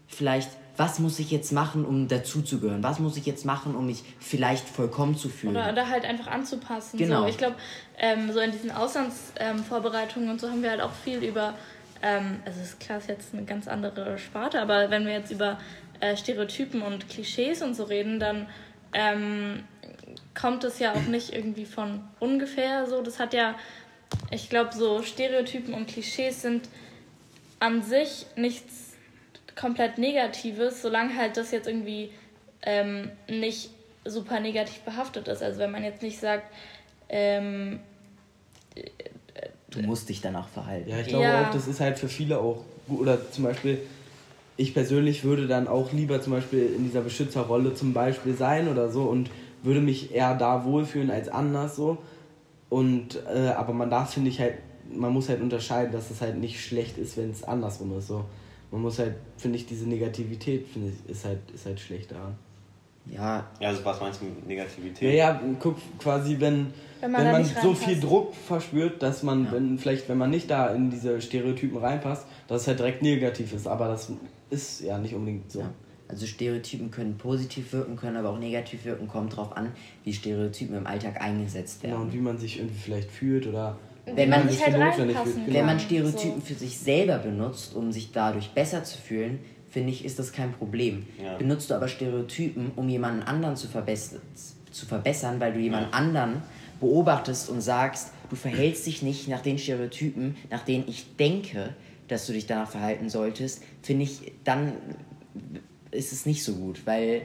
[0.08, 2.82] vielleicht, was muss ich jetzt machen, um dazuzugehören?
[2.82, 5.56] Was muss ich jetzt machen, um mich vielleicht vollkommen zu fühlen?
[5.56, 6.98] Oder, oder halt einfach anzupassen.
[6.98, 7.22] Genau.
[7.22, 7.28] So.
[7.28, 7.56] Ich glaube,
[7.98, 11.54] ähm, so in diesen Auslandsvorbereitungen ähm, und so haben wir halt auch viel über,
[12.02, 15.58] ähm, also ist klar, ist jetzt eine ganz andere Sparte, aber wenn wir jetzt über
[16.00, 18.46] äh, Stereotypen und Klischees und so reden, dann
[18.92, 19.64] ähm,
[20.34, 23.02] kommt es ja auch nicht irgendwie von ungefähr so.
[23.02, 23.54] Das hat ja,
[24.30, 26.68] ich glaube, so Stereotypen und Klischees sind
[27.58, 28.85] an sich nichts
[29.56, 32.10] komplett Negatives, solange halt das jetzt irgendwie
[32.62, 33.70] ähm, nicht
[34.04, 35.42] super negativ behaftet ist.
[35.42, 36.44] Also wenn man jetzt nicht sagt,
[37.08, 37.80] ähm,
[39.70, 40.88] Du musst dich danach verhalten.
[40.88, 41.42] Ja, ich glaube Ja.
[41.42, 43.00] auch, das ist halt für viele auch gut.
[43.00, 43.80] Oder zum Beispiel,
[44.56, 48.90] ich persönlich würde dann auch lieber zum Beispiel in dieser Beschützerrolle zum Beispiel sein oder
[48.90, 49.28] so und
[49.62, 51.98] würde mich eher da wohlfühlen als anders so.
[52.70, 54.54] Und, äh, aber man darf, finde ich halt,
[54.90, 58.06] man muss halt unterscheiden, dass es halt nicht schlecht ist, wenn es andersrum ist.
[58.06, 58.24] So.
[58.70, 62.34] Man muss halt, finde ich, diese Negativität, finde ich, ist halt, ist halt schlecht daran.
[63.10, 65.14] Ja, Ja, also was meinst du mit Negativität?
[65.14, 66.66] Ja, ja, guck, quasi, wenn,
[67.00, 67.84] Wenn wenn man man, da nicht so reinpasst.
[67.84, 72.26] viel Druck verspürt, dass man, wenn, vielleicht, wenn man nicht da in diese Stereotypen reinpasst,
[72.48, 73.68] dass es halt direkt negativ ist.
[73.68, 74.10] Aber das
[74.50, 75.60] ist ja nicht unbedingt so.
[75.60, 75.70] Ja.
[76.08, 79.06] Also Stereotypen können positiv wirken, können aber auch negativ wirken.
[79.08, 79.72] Kommt drauf an,
[80.04, 82.06] wie Stereotypen im Alltag eingesetzt Genau, werden.
[82.08, 83.76] und wie man sich irgendwie vielleicht fühlt oder
[84.14, 85.46] Wenn man halt kann.
[85.46, 85.86] Wenn man So.
[85.86, 89.40] Stereotypen für sich selber benutzt, um sich dadurch besser zu fühlen,
[89.70, 91.06] finde ich, ist das kein Problem.
[91.22, 91.36] Ja.
[91.36, 94.14] Benutzt du aber Stereotypen, um jemanden anderen zu, verbess
[94.70, 96.42] zu verbessern, weil du jemanden anderen
[96.80, 101.74] beobachtest und sagst, du verhältst dich nicht nach den Stereotypen, nach denen ich denke,
[102.08, 104.72] dass du dich danach verhalten solltest, finde ich, dann
[105.90, 107.22] ist es nicht so gut, weil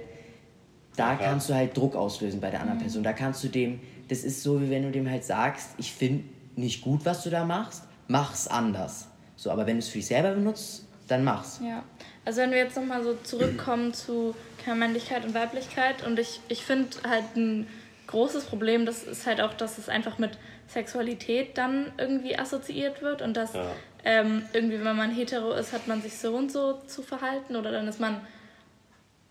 [0.95, 1.29] da klar.
[1.29, 3.03] kannst du halt Druck auslösen bei der anderen Person.
[3.03, 6.23] Da kannst du dem, das ist so, wie wenn du dem halt sagst, ich finde
[6.55, 9.07] nicht gut, was du da machst, mach's anders.
[9.35, 11.59] So, aber wenn du es für dich selber benutzt, dann mach's.
[11.63, 11.83] Ja,
[12.25, 14.35] also wenn wir jetzt nochmal so zurückkommen zu
[14.75, 17.67] Männlichkeit und Weiblichkeit und ich, ich finde halt ein
[18.07, 20.37] großes Problem, das ist halt auch, dass es einfach mit
[20.67, 23.71] Sexualität dann irgendwie assoziiert wird und dass Ja.
[24.03, 27.71] ähm, irgendwie, wenn man hetero ist, hat man sich so und so zu verhalten oder
[27.71, 28.21] dann ist man,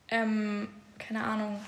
[0.08, 1.60] ähm, keine Ahnung,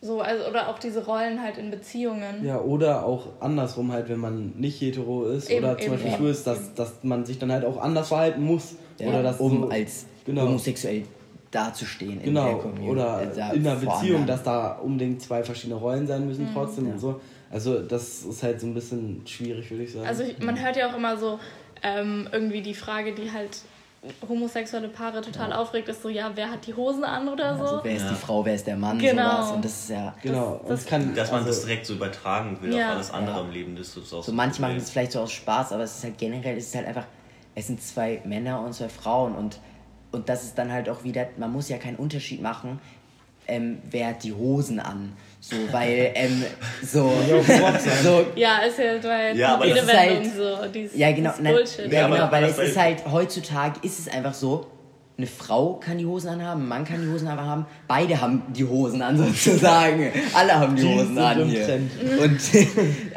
[0.00, 2.44] so, also, oder auch diese Rollen halt in Beziehungen.
[2.44, 6.10] Ja, oder auch andersrum halt, wenn man nicht hetero ist Eben, oder zum eben, Beispiel
[6.12, 6.16] ja.
[6.16, 8.76] schwul ist, dass, dass man sich dann halt auch anders verhalten muss.
[8.98, 11.04] Ja, oder dass um so, als genau, homosexuell
[11.50, 12.90] dazustehen in der genau, Community.
[12.90, 16.50] oder äh, da in einer Beziehung, dass da unbedingt zwei verschiedene Rollen sein müssen Mhm.
[16.52, 16.92] trotzdem Ja.
[16.92, 17.20] und so.
[17.50, 20.06] Also das ist halt so ein bisschen schwierig, würde ich sagen.
[20.06, 21.38] Also ich, man hört ja auch immer so
[21.82, 23.58] ähm, irgendwie die Frage, die halt
[24.28, 27.62] homosexuelle Paare total aufregt, ist so, ja, wer hat die Hosen an oder so?
[27.64, 28.08] also wer ist Ja.
[28.10, 29.22] die Frau, wer ist der Mann, Genau.
[29.30, 29.50] sowas.
[29.52, 30.14] Und das ist ja...
[30.22, 32.88] genau, das- und es kann, Dass man also, das direkt so übertragen will Ja.
[32.88, 33.42] auf alles andere Ja.
[33.44, 35.82] im Leben, das ist auch So ein manche machen das vielleicht so aus Spaß, aber
[35.84, 37.04] es ist halt generell, es ist halt einfach,
[37.54, 39.58] es sind zwei Männer und zwei Frauen und,
[40.12, 42.80] und das ist dann halt auch wieder, man muss ja keinen Unterschied machen,
[43.48, 46.44] ähm, wer hat die Hosen an, so, weil, ähm,
[46.82, 47.10] so,
[48.02, 50.94] so, Ja, ist ja weil Ja, aber die das ist Redewendung halt- so, die ist,
[50.96, 51.92] ja genau, nein, Bullshit.
[51.92, 54.66] ja, genau, weil es ist halt, heutzutage ist es einfach so,
[55.16, 58.64] eine Frau kann die Hosen anhaben, ein Mann kann die Hosen anhaben, beide haben die
[58.64, 61.66] Hosen an sozusagen, alle haben die Jeans Hosen an hier.
[61.66, 61.90] Trend.
[62.20, 62.40] Und,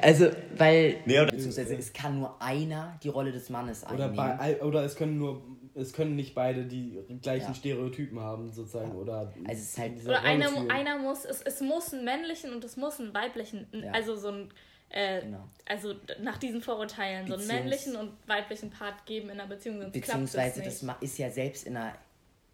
[0.02, 4.38] also, weil, Nee, oder- beziehungsweise es kann nur einer die Rolle des Mannes oder, einnehmen.
[4.40, 5.42] bei, oder es können nur,
[5.76, 7.54] es können nicht beide die gleichen Ja.
[7.54, 11.62] Stereotypen haben, sozusagen, oder Also es ist halt- diese Oder einer, einer muss, es, es
[11.62, 13.92] muss einen männlichen und es muss einen weiblichen, Ja.
[13.92, 14.50] also so ein,
[14.90, 15.48] äh, Genau.
[15.66, 19.80] also nach diesen Vorurteilen, so einen Beziehungs- männlichen und weiblichen Part geben in einer Beziehung,
[19.82, 21.96] sonst Beziehungsweise das ist ja selbst in einer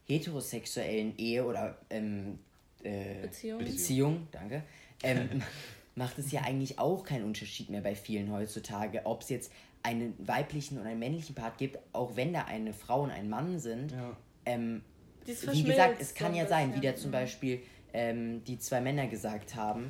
[0.07, 2.39] heterosexuellen Ehe oder ähm,
[2.83, 3.59] äh, Beziehung.
[3.59, 4.63] Beziehung, danke,
[5.03, 5.41] ähm,
[5.95, 9.51] macht es ja eigentlich auch keinen Unterschied mehr bei vielen heutzutage, ob es jetzt
[9.83, 13.59] einen weiblichen oder einen männlichen Part gibt, auch wenn da eine Frau und ein Mann
[13.59, 13.91] sind.
[13.91, 14.17] Ja.
[14.45, 14.81] Ähm,
[15.25, 17.61] wie gesagt, es kann ja ein sein, wie da zum Beispiel
[17.93, 19.87] ähm, die zwei Männer gesagt haben.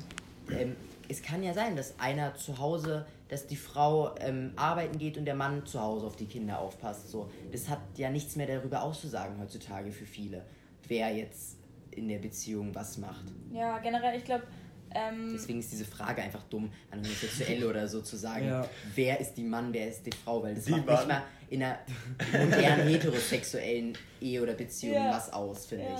[0.50, 0.76] Ähm,
[1.08, 5.24] es kann ja sein, dass einer zu Hause, dass die Frau ähm, arbeiten geht und
[5.24, 7.08] der Mann zu Hause auf die Kinder aufpasst.
[7.08, 10.44] So, das hat ja nichts mehr darüber auszusagen heutzutage für viele,
[10.86, 11.56] wer jetzt
[11.90, 13.24] in der Beziehung was macht.
[13.52, 14.44] Ja, generell, ich glaube,
[14.94, 18.68] ähm, Deswegen ist diese Frage einfach dumm, an Homosexuelle oder so zu sagen, Ja.
[18.94, 20.94] wer ist die Mann, wer ist die Frau, weil das Die macht Mann.
[20.96, 21.78] nicht mal in einer
[22.32, 25.10] modernen heterosexuellen Ehe oder Beziehung Ja.
[25.12, 25.94] was aus, finde Ja.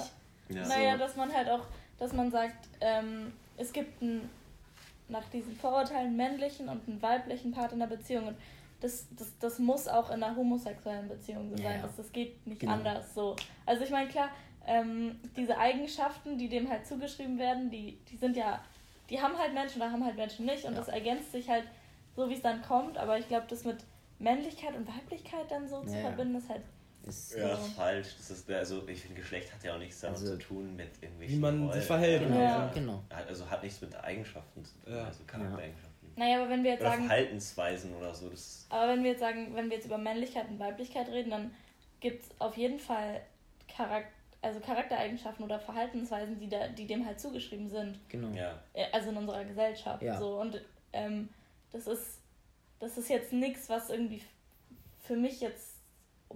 [0.50, 0.56] ich.
[0.56, 0.66] Ja.
[0.66, 1.66] Naja, dass man halt auch,
[1.98, 4.28] dass man sagt, ähm, es gibt einen,
[5.08, 8.28] nach diesen Vorurteilen männlichen und einen weiblichen Part in der Beziehung.
[8.28, 8.36] Und
[8.80, 11.82] das, das, das muss auch in einer homosexuellen Beziehung so Ja, sein.
[11.82, 12.72] Das, das geht nicht Genau.
[12.74, 13.34] anders so.
[13.66, 14.28] Also ich meine, klar,
[14.66, 18.62] ähm, diese Eigenschaften, die dem halt zugeschrieben werden, die, die sind ja
[19.10, 20.78] die haben halt Menschen, da haben halt Menschen nicht und Ja.
[20.78, 21.64] das ergänzt sich halt
[22.16, 22.98] so, wie es dann kommt.
[22.98, 23.78] Aber ich glaube, das mit
[24.18, 26.02] Männlichkeit und Weiblichkeit dann so zu Ja, ja.
[26.08, 26.62] verbinden, ist halt
[27.06, 28.08] Ist, Ja, ist falsch.
[28.18, 30.90] Das ist, also ich finde, Geschlecht hat ja auch nichts damit Also, zu tun mit
[31.00, 31.36] irgendwelchen.
[31.36, 31.82] wie man sich Rollen.
[31.82, 32.22] verhält.
[32.24, 32.70] Genau, Ja.
[32.74, 33.02] genau.
[33.08, 35.04] Also hat nichts mit Eigenschaften zu tun, Ja.
[35.04, 36.12] also Charaktereigenschaften.
[36.16, 38.28] Naja, aber wenn wir jetzt Oder sagen, Verhaltensweisen oder so.
[38.28, 41.54] Das, aber wenn wir jetzt sagen, wenn wir jetzt über Männlichkeit und Weiblichkeit reden, dann
[42.00, 43.22] gibt es auf jeden Fall
[43.74, 44.06] Charak
[44.40, 47.98] also Charaktereigenschaften oder Verhaltensweisen, die, da, die dem halt zugeschrieben sind.
[48.08, 48.28] Genau.
[48.36, 48.54] ja.
[48.72, 50.02] Äh, Also in unserer Gesellschaft.
[50.02, 50.18] Ja.
[50.18, 50.40] So.
[50.40, 50.60] Und
[50.92, 51.28] ähm,
[51.72, 52.20] das ist
[52.80, 54.22] das ist jetzt nichts, was irgendwie
[55.00, 55.78] für mich jetzt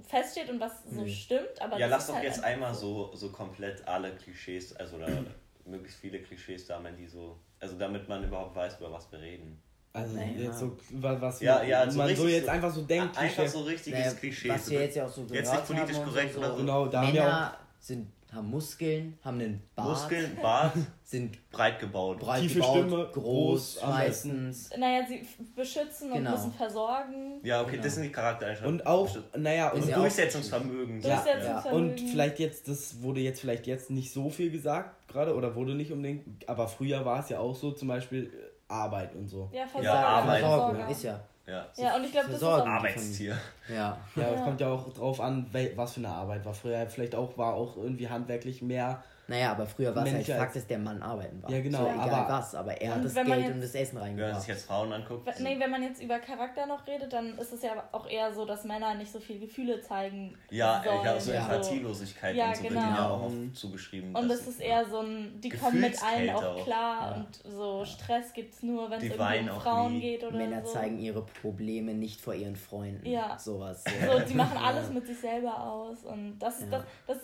[0.09, 1.11] feststeht und was so Nee.
[1.13, 1.61] stimmt.
[1.61, 4.97] Aber ja, das lass ist doch halt jetzt einmal so, so komplett alle Klischees, also
[4.97, 5.07] oder
[5.65, 9.63] möglichst viele Klischees sammeln, die so, also damit man überhaupt weiß, über was wir reden.
[9.93, 10.31] Also Naja.
[10.45, 13.17] jetzt so, wa- was Ja, ja, so man so richtig jetzt so- einfach so denkt.
[13.19, 13.49] Einfach Klischee.
[13.49, 14.49] so richtiges Naja, Klischee.
[14.49, 16.57] was wir jetzt ja auch so Jetzt nicht politisch korrekt so, oder so.
[16.57, 21.81] Genau, da haben wir Männer sind, haben Muskeln, haben einen Bart, Muskeln, Bart, sind breit
[21.81, 22.21] gebaut.
[22.21, 24.71] breit Tiefe gebaut, Stimme, groß, groß, meistens.
[24.79, 26.31] Naja, sie f- beschützen und Genau.
[26.31, 27.41] müssen versorgen.
[27.43, 27.83] Ja, okay, Genau.
[27.83, 28.73] das sind die Charaktereigenschaften.
[28.73, 31.01] Und auch, naja, und ja Und Durchsetzungsvermögen.
[31.01, 31.91] Ja, Durchsetzungsvermögen.
[31.91, 35.75] Und vielleicht jetzt, das wurde jetzt vielleicht jetzt nicht so viel gesagt gerade oder wurde
[35.75, 39.51] nicht unbedingt, aber früher war es ja auch so, zum Beispiel äh, Arbeit und so.
[39.53, 39.85] Ja, Versorger.
[40.01, 40.41] Ja, Arbeit.
[40.41, 41.21] Versorgung, ist ja.
[41.47, 41.67] Ja.
[41.77, 43.37] Ja, und ich glaube, das ist auch, Arbeitstier.
[43.69, 43.99] Ja.
[44.15, 46.55] Ja, es kommt ja auch drauf an, was für eine Arbeit war.
[46.55, 49.03] Früher vielleicht auch, war auch irgendwie handwerklich mehr.
[49.29, 51.51] Naja, aber früher war es halt Fakt, dass der Mann arbeiten war.
[51.51, 53.95] Ja, genau, So, egal aber- was, aber er hat das Geld jetzt- und das Essen
[53.95, 54.41] Wenn man reingebracht.
[54.41, 57.63] sich jetzt Frauen anguckt, Nee, wenn man jetzt über Charakter noch redet, dann ist es
[57.63, 60.97] ja auch eher so, dass Männer nicht so viel Gefühle zeigen ja, sollen.
[60.97, 61.39] ich glaube, so Ja.
[61.43, 62.87] Empathielosigkeit Ja, und so wird genau.
[62.87, 64.15] ihnen ja auch oft zugeschrieben.
[64.15, 67.15] Und das ist eher so ein, die kommen mit allen auch klar Ja.
[67.17, 70.01] und so Stress gibt's nur, wenn es um auch Frauen nie.
[70.01, 70.73] geht oder Männer so.
[70.73, 73.07] zeigen ihre Probleme nicht vor ihren Freunden.
[73.07, 73.39] Ja.
[73.39, 73.85] Sowas.
[73.85, 76.79] So, die machen alles mit sich selber aus und das ist Ja.
[76.79, 77.17] das, das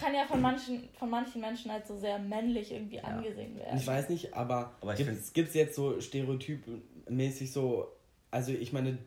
[0.00, 3.76] kann ja von manchen, von manchen Menschen als so sehr männlich irgendwie angesehen werden.
[3.78, 5.10] Ich weiß nicht, aber, Aber gibt
[5.48, 7.88] es jetzt so stereotypmäßig so,
[8.30, 8.98] also ich meine,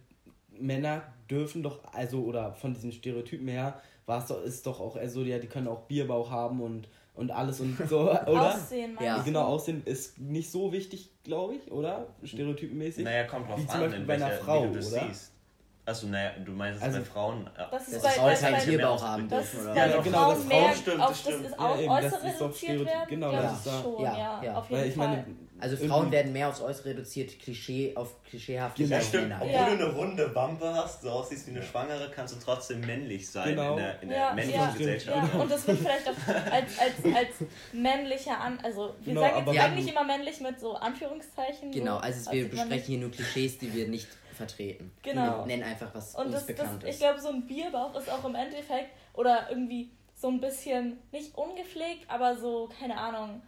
[0.60, 4.96] Männer dürfen doch, also oder von diesen Stereotypen her, war es doch, ist doch auch
[4.96, 8.56] eher so, ja, die können auch Bierbauch haben und, und alles und so, oder?
[8.56, 9.18] Aussehen, Ja.
[9.20, 9.24] du?
[9.24, 12.08] Genau, Aussehen ist nicht so wichtig, glaube ich, oder?
[12.24, 13.06] Stereotypenmäßig.
[13.06, 14.92] Naja, kommt drauf Wie zum an, Beispiel in bei einer welcher, Frau, wie du das
[14.94, 15.08] oder?
[15.08, 15.32] siehst.
[15.84, 17.50] Also, naja, du meinst es Also- bei Frauen.
[17.58, 17.68] Ja.
[17.72, 19.76] Das ist Das bei, ist bei, heute bei, halt haben das dürfen, oder?
[19.76, 21.46] Ja, doch, genau, Frauen das mehr Frauen stimmt, auf das das stimmt.
[21.48, 23.10] ist auch Ja, eben, das äußere ist doch reduziert werden.
[23.10, 24.56] genau, das ist- schon, ja, ja, ja.
[24.56, 25.08] auf jeden Weil ich Fall.
[25.08, 25.26] meine,
[25.60, 28.96] Also irgendwie- Frauen werden mehr aufs Äußere reduziert, Klischee auf klischeehafte Genau.
[28.96, 29.24] Ja, stimmt.
[29.30, 29.40] Männer.
[29.42, 29.66] Obwohl Ja.
[29.66, 33.50] du eine runde Wampe hast, so aussiehst wie eine Schwangere, kannst du trotzdem männlich sein
[33.50, 33.72] Genau.
[33.72, 35.34] in der, in der ja, männlichen ja, Gesellschaft.
[35.34, 39.52] ja, und das wird vielleicht auch als, als, als männlicher an, also wir Genau, sagen
[39.54, 41.72] jetzt eigentlich immer männlich mit so Anführungszeichen.
[41.72, 44.08] Genau, so, also als wir besprechen hier nur Klischees, die wir nicht
[44.46, 44.92] vertreten.
[45.04, 45.46] Genau.
[45.46, 47.00] Nennen einfach, was Und uns das, das, bekannt ich ist.
[47.00, 52.10] glaube, so ein Bierbauch ist auch im Endeffekt oder irgendwie so ein bisschen nicht ungepflegt,
[52.10, 53.42] aber so, keine Ahnung,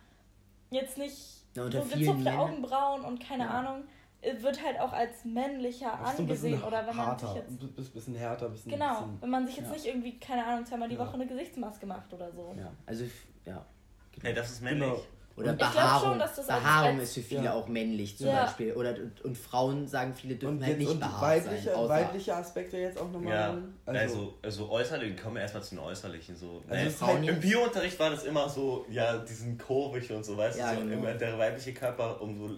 [0.72, 1.18] jetzt nicht
[1.56, 3.50] Na, so vielen gezupfte Männern- Augenbrauen und keine Ja.
[3.52, 3.84] Ahnung,
[4.22, 6.64] äh, wird halt auch als männlicher Auch so angesehen.
[6.64, 7.50] Oder wenn man harter, sich jetzt.
[7.62, 9.74] ein bisschen- bisschen härter, bisschen, Genau, bisschen wenn man sich jetzt Ja.
[9.74, 11.02] nicht irgendwie, keine Ahnung, zweimal die Ja.
[11.02, 12.56] Woche eine Gesichtsmaske macht oder so.
[12.58, 13.06] Ja, also,
[13.46, 13.66] ja.
[14.22, 14.90] Hey, das ist männlich.
[14.90, 15.02] Genau.
[15.36, 16.10] Oder Behaarung.
[16.12, 17.54] schon, dass das Behaarung als- ist für viele Ja.
[17.54, 18.44] auch männlich zum Ja.
[18.44, 18.74] Beispiel.
[18.74, 21.90] Oder, und, und Frauen sagen viele dürfen Und, halt nicht und behaart weibliche, sein.
[21.90, 23.34] Weibliche Aspekte jetzt auch nochmal.
[23.34, 23.58] Ja,
[23.94, 26.36] also, also äußerlich, kommen wir erstmal zu den äußerlichen.
[26.36, 26.62] So.
[26.70, 30.60] Also ist halt- Im Biounterricht war das immer so, ja, diesen kurvig und so, weißt
[30.60, 30.98] Ja, du, so, genau.
[31.00, 32.54] immer der weibliche Körper, umso,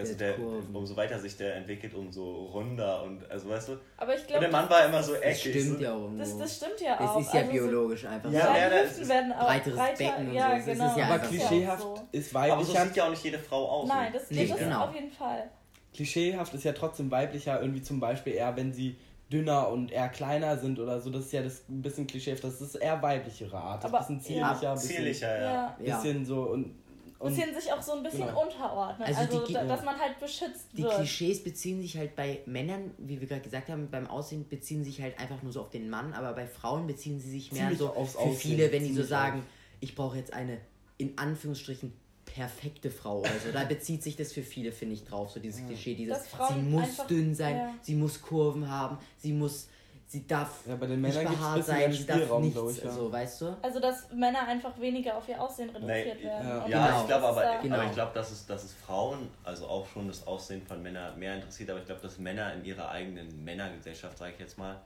[0.00, 0.34] also Der
[0.72, 3.76] umso weiter sich der entwickelt, umso runder und, also weißt du.
[3.96, 5.50] Aber ich Und glaube, der Mann war immer so das eckig.
[5.62, 5.84] stimmt so.
[5.84, 7.20] ja auch das, das stimmt ja es auch.
[7.20, 8.30] ist ja Also so- biologisch einfach.
[8.32, 8.46] Ja, so.
[8.48, 9.96] Ja, ja, die das Hüften ist werden auch breiteres breiter.
[10.04, 10.50] Becken und ja, so.
[10.50, 10.98] Das ist genau.
[10.98, 11.34] ja aber das so.
[11.34, 11.94] ist ja klischeehaft so.
[12.12, 12.84] ist Aber so weiblicher.
[12.86, 13.88] sieht ja auch nicht jede Frau aus.
[13.88, 14.82] Nein, das, Nee, das genau.
[14.84, 15.50] ist auf jeden Fall.
[15.94, 18.96] klischeehaft ist ja trotzdem weiblicher, irgendwie zum Beispiel eher, wenn sie
[19.32, 21.08] dünner und eher kleiner sind oder so.
[21.10, 22.42] Das ist ja das ein bisschen klischeehaft.
[22.42, 23.84] Das ist eher weiblichere Art.
[23.84, 24.48] Das Aber- ist ein bisschen ja.
[24.54, 25.44] zierlicher, bisschen, Zierlicher, ja.
[25.44, 25.76] Ja.
[25.84, 25.96] Ja.
[25.98, 26.79] bisschen so und.
[27.20, 28.42] Und Bisschen sich auch so ein bisschen Genau.
[28.44, 29.06] unterordnen.
[29.06, 30.94] Also Also, die- da, dass man halt beschützt Die wird.
[30.96, 35.00] Klischees beziehen sich halt bei Männern, wie wir gerade gesagt haben, beim Aussehen beziehen sich
[35.02, 37.78] halt einfach nur so auf den Mann, aber bei Frauen beziehen sie sich mehr Ziemlich
[37.78, 39.42] so aufs für Aussehen, viele, wenn die so sagen,
[39.80, 40.58] ich brauche jetzt eine
[40.96, 41.92] in Anführungsstrichen
[42.24, 43.22] perfekte Frau.
[43.22, 45.30] Also da bezieht sich das für viele, finde ich, drauf.
[45.32, 47.74] So dieses Klischee, dieses, sie muss einfach- dünn sein, ja.
[47.82, 49.68] sie muss Kurven haben, sie muss,
[50.10, 52.90] sie darf Ja, bei den nicht Männern ein behaart sein, sie darf nichts, ich, ja.
[52.90, 53.56] so, weißt du?
[53.62, 56.48] Also, dass Männer einfach weniger auf ihr Aussehen reduziert Nee, werden.
[56.48, 56.66] ja.
[56.68, 57.00] Ja, Genau.
[57.00, 57.74] ich glaube aber, Genau.
[57.76, 61.16] aber ich glaube, dass es, dass es Frauen, also auch schon das Aussehen von Männern
[61.18, 64.80] mehr interessiert, aber ich glaube, dass Männer in ihrer eigenen Männergesellschaft, sage ich jetzt mal,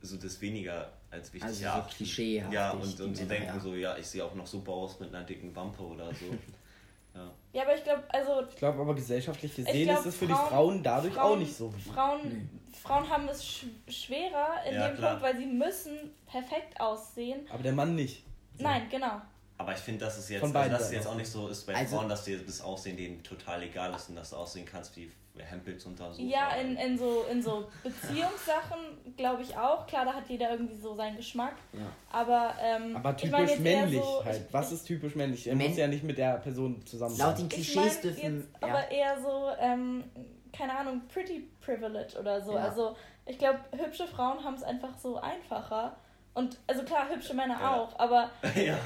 [0.00, 3.60] so das weniger als wichtig Also so Ja, und, und so denken ja.
[3.60, 6.26] so, ja, ich sehe auch noch super aus mit einer dicken Wampe oder so.
[7.14, 7.30] ja.
[7.52, 10.26] Ja, aber ich glaube, also ich glaube aber gesellschaftlich Ich gesehen glaub, ist es für
[10.26, 11.92] Frauen- die Frauen dadurch Frauen, auch nicht so wichtig.
[11.92, 12.50] Frauen,
[12.82, 15.10] Frauen haben es sch schwerer in Ja, dem klar.
[15.12, 17.40] Punkt, weil sie müssen perfekt aussehen.
[17.52, 18.24] Aber der Mann nicht.
[18.58, 19.20] Nein, genau.
[19.58, 21.74] Aber ich finde, dass es jetzt, also dass es jetzt auch nicht so ist bei
[21.74, 24.96] Also- Frauen, dass dir das Aussehen denen total egal ist und dass du aussehen kannst
[24.96, 26.22] wie Hempels unter so.
[26.22, 28.78] Ja, in, in so, in so Beziehungssachen
[29.16, 29.86] glaube ich auch.
[29.86, 31.54] Klar, da hat jeder irgendwie so seinen Geschmack.
[31.72, 31.80] Ja.
[32.10, 34.44] Aber, ähm, Aber ich mein typisch jetzt eher männlich so, halt.
[34.46, 35.46] Ich, Was ist typisch männlich?
[35.46, 37.26] Er muss ja nicht mit der Person zusammen sein.
[37.28, 38.36] Laut den ich Klischees mein dürfen.
[38.38, 38.68] jetzt ja.
[38.68, 40.04] aber eher so, ähm,
[40.52, 42.52] keine Ahnung, pretty privilege oder so.
[42.54, 42.64] Ja.
[42.64, 45.96] Also ich glaube, hübsche Frauen haben es einfach so einfacher.
[46.34, 47.74] Und also klar, hübsche Männer Ja.
[47.76, 48.78] auch, aber ja,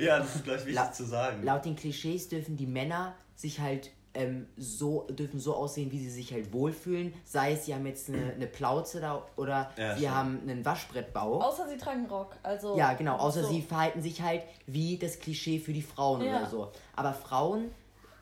[0.00, 1.42] ja, das ist gleich wichtig La- zu sagen.
[1.44, 6.08] Laut den Klischees dürfen die Männer sich halt ähm, so dürfen so aussehen, wie sie
[6.10, 7.12] sich halt wohlfühlen.
[7.24, 10.14] Sei es, sie haben jetzt eine, eine Plauze da oder Ja, sie stimmt.
[10.14, 11.42] haben einen Waschbrettbau.
[11.42, 12.34] außer sie tragen Rock.
[12.42, 13.50] Also Ja, genau, außer so.
[13.50, 16.38] sie verhalten sich halt wie das Klischee für die Frauen Ja.
[16.38, 16.72] oder so.
[16.96, 17.70] Aber Frauen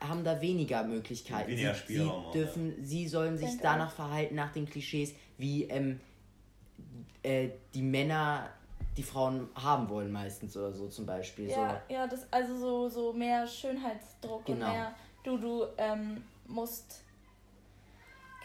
[0.01, 1.49] haben da weniger Möglichkeiten.
[1.49, 5.13] Weniger sie, Spielraum sie auch, dürfen, sie sollen sich Denke danach verhalten nach den Klischees,
[5.37, 6.01] wie ähm,
[7.23, 8.49] äh, die Männer
[8.97, 11.49] die Frauen haben wollen meistens oder so zum Beispiel.
[11.49, 14.65] Ja, ja, das also so, so mehr Schönheitsdruck Genau.
[14.67, 17.01] und mehr du du ähm, musst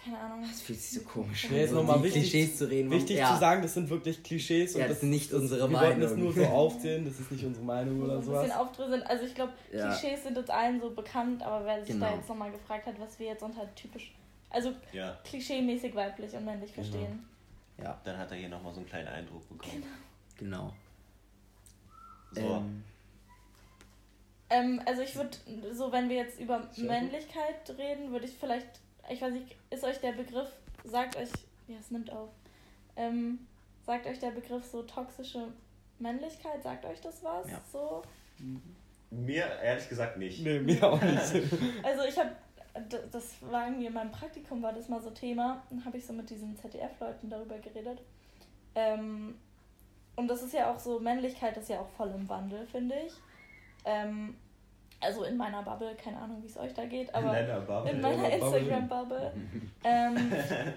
[0.02, 0.42] keine Ahnung.
[0.44, 0.50] So.
[0.50, 2.90] Das fühlt sich so komisch Ja, jetzt so nochmal die wichtig, Klischees zu reden.
[2.90, 3.34] wichtig ja.
[3.34, 6.24] zu sagen, das sind wirklich Klischees Ja, das sind nicht unsere wir wollten es Meinung.
[6.24, 9.02] nur so aufzählen, das ist nicht unsere Meinung oder so ein bisschen aufdröseln.
[9.02, 9.88] Also ich glaube, Ja.
[9.94, 12.16] Klischees sind uns allen so bekannt, aber wer sich da Genau.
[12.18, 14.14] jetzt nochmal gefragt hat, was wir jetzt unter typisch,
[14.48, 17.28] also Ja, klischee-mäßig weiblich und männlich verstehen.
[17.76, 19.72] Ja, dann hat er hier nochmal so einen kleinen Eindruck bekommen.
[19.82, 19.86] genau.
[22.32, 22.84] So, Ähm,
[24.52, 25.30] Ähm, also ich würde,
[25.72, 26.68] so wenn wir jetzt über.
[26.76, 28.66] Männlichkeit reden, würde ich vielleicht,
[29.08, 30.48] ich weiß nicht, ist euch der Begriff,
[30.84, 31.30] sagt euch,
[31.68, 32.30] ja, es nimmt auf,
[32.96, 33.38] ähm,
[33.86, 35.46] sagt euch der Begriff so toxische
[36.00, 37.48] Männlichkeit, sagt euch das was?
[37.48, 37.60] Ja.
[37.72, 38.02] So?
[39.10, 40.42] mir ehrlich gesagt nicht.
[40.42, 41.20] Nee, mir auch nicht.
[41.82, 42.30] Also ich habe,
[43.10, 46.12] das war irgendwie in meinem Praktikum, war das mal so Thema, dann habe ich so
[46.12, 48.00] mit diesen ZDF-Leuten darüber geredet.
[48.74, 49.34] Ähm,
[50.20, 53.12] und das ist ja auch so, Männlichkeit ist ja auch voll im Wandel, finde ich.
[53.84, 54.36] Ähm,
[55.00, 57.90] also in meiner Bubble, keine Ahnung, wie es euch da geht, aber In deiner Bubble.
[57.90, 58.30] in meiner.
[58.30, 59.32] Instagram-Bubble.
[59.84, 60.32] ähm,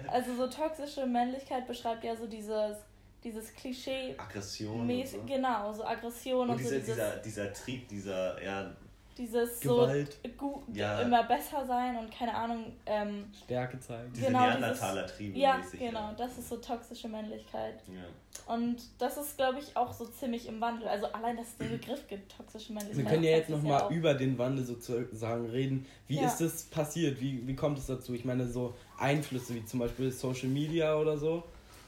[0.07, 2.77] also so toxische Männlichkeit beschreibt ja so dieses,
[3.23, 4.81] dieses Klischee Aggression.
[4.81, 5.25] Und, mäßig, so.
[5.25, 8.71] genau, so Aggression und, und so dieser, dieses, dieser, dieser Trieb, dieser, ja,
[9.17, 10.17] dieses Gewalt.
[10.23, 11.01] so gut, Ja.
[11.01, 14.11] immer besser sein und keine Ahnung, ähm, Stärke zeigen.
[14.13, 15.79] diese Genau, Neandertaler-Triebe ja, mäßig.
[15.79, 17.75] genau, das ist so toxische Männlichkeit.
[17.87, 18.53] Ja.
[18.53, 20.87] Und das ist, glaube ich, auch so ziemlich im Wandel.
[20.87, 22.97] Also allein, dass es den Begriff gibt, toxische Männlichkeit.
[23.05, 25.85] Wir können ja jetzt nochmal auch- über den Wandel sozusagen reden.
[26.07, 26.25] Wie Ja.
[26.27, 27.21] ist das passiert?
[27.21, 28.13] Wie, wie kommt es dazu?
[28.13, 31.43] Ich meine, so Einflüsse wie zum Beispiel Social Media oder so.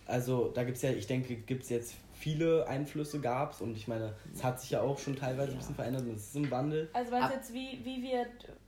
[0.07, 3.75] Also da gibt es ja, ich denke, gibt es jetzt viele Einflüsse gab es und
[3.75, 6.35] ich meine, es hat sich ja auch schon teilweise ein bisschen verändert und es ist
[6.35, 6.89] im Wandel.
[6.93, 8.25] Also Ab- jetzt, wie, wie wir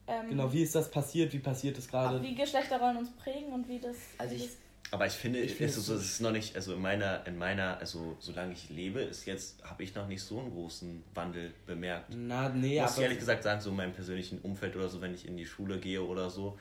[0.07, 1.33] ähm, Genau, wie ist das passiert?
[1.33, 2.21] Wie passiert es gerade?
[2.21, 3.95] wie Geschlechterrollen uns prägen und wie das.
[4.17, 4.57] Also wie ich- das
[4.91, 7.25] Aber ich finde, Ich finde es, ist, so- es ist noch nicht, also in meiner,
[7.27, 11.03] in meiner, also solange ich lebe, ist jetzt, habe ich noch nicht so einen großen
[11.13, 12.05] Wandel bemerkt.
[12.15, 15.01] Na, nee, muss ich aber ehrlich gesagt sagen, so in meinem persönlichen Umfeld oder so,
[15.01, 16.57] wenn ich in die Schule gehe oder so,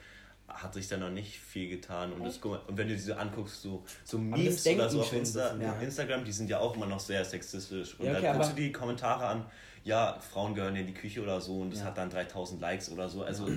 [0.48, 2.12] hat sich da noch nicht viel getan.
[2.12, 5.62] Und, das, und wenn du diese anguckst, so, so Memes oder so auf Insta, bisschen,
[5.62, 5.80] ja.
[5.80, 7.98] Instagram, die sind ja auch immer noch sehr sexistisch.
[7.98, 9.46] Und Ja, okay, dann guckst du die Kommentare an,
[9.84, 11.86] ja, Frauen gehören in die Küche oder so und das Ja.
[11.86, 13.22] hat dann 3000 Likes oder so.
[13.22, 13.48] Also,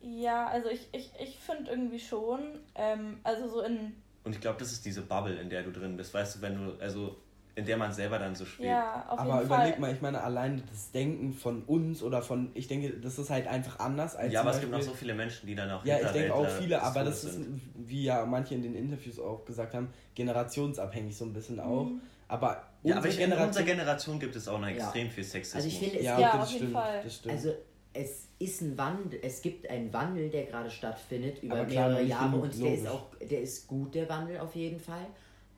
[0.00, 4.58] Ja, also ich, ich, ich finde irgendwie schon, ähm, also so in, und ich glaube,
[4.58, 7.16] das ist diese Bubble, in der du drin bist, weißt du, wenn du, also,
[7.58, 8.68] in der man selber dann so schwebt.
[8.68, 9.80] ja, auf aber jeden überleg Fall.
[9.80, 13.48] mal, ich meine, allein das Denken von uns oder von, ich denke, das ist halt
[13.48, 14.32] einfach anders als.
[14.32, 16.10] Ja, aber es zum gibt noch Beispiel- so viele Menschen, die dann auch Ja, ich
[16.12, 17.60] denke auch viele, aber das ist, sind.
[17.74, 21.86] wie ja manche in den Interviews auch gesagt haben, generationsabhängig so ein bisschen auch.
[21.86, 22.00] Mhm.
[22.28, 24.20] Aber Ja, aber ich, in unserer Generation.
[24.20, 24.74] Gibt es auch noch Ja.
[24.74, 25.64] extrem viel Sexismus.
[25.64, 27.00] Also ich finde, es Ja, Ja, okay, auf das jeden stimmt, Fall.
[27.02, 27.34] das stimmt.
[27.34, 27.52] Also
[27.92, 32.04] es ist ein Wandel, es gibt einen Wandel, der gerade stattfindet über Aber klar, mehrere
[32.04, 35.06] Jahre und der ist auch, der ist gut, der Wandel auf jeden Fall.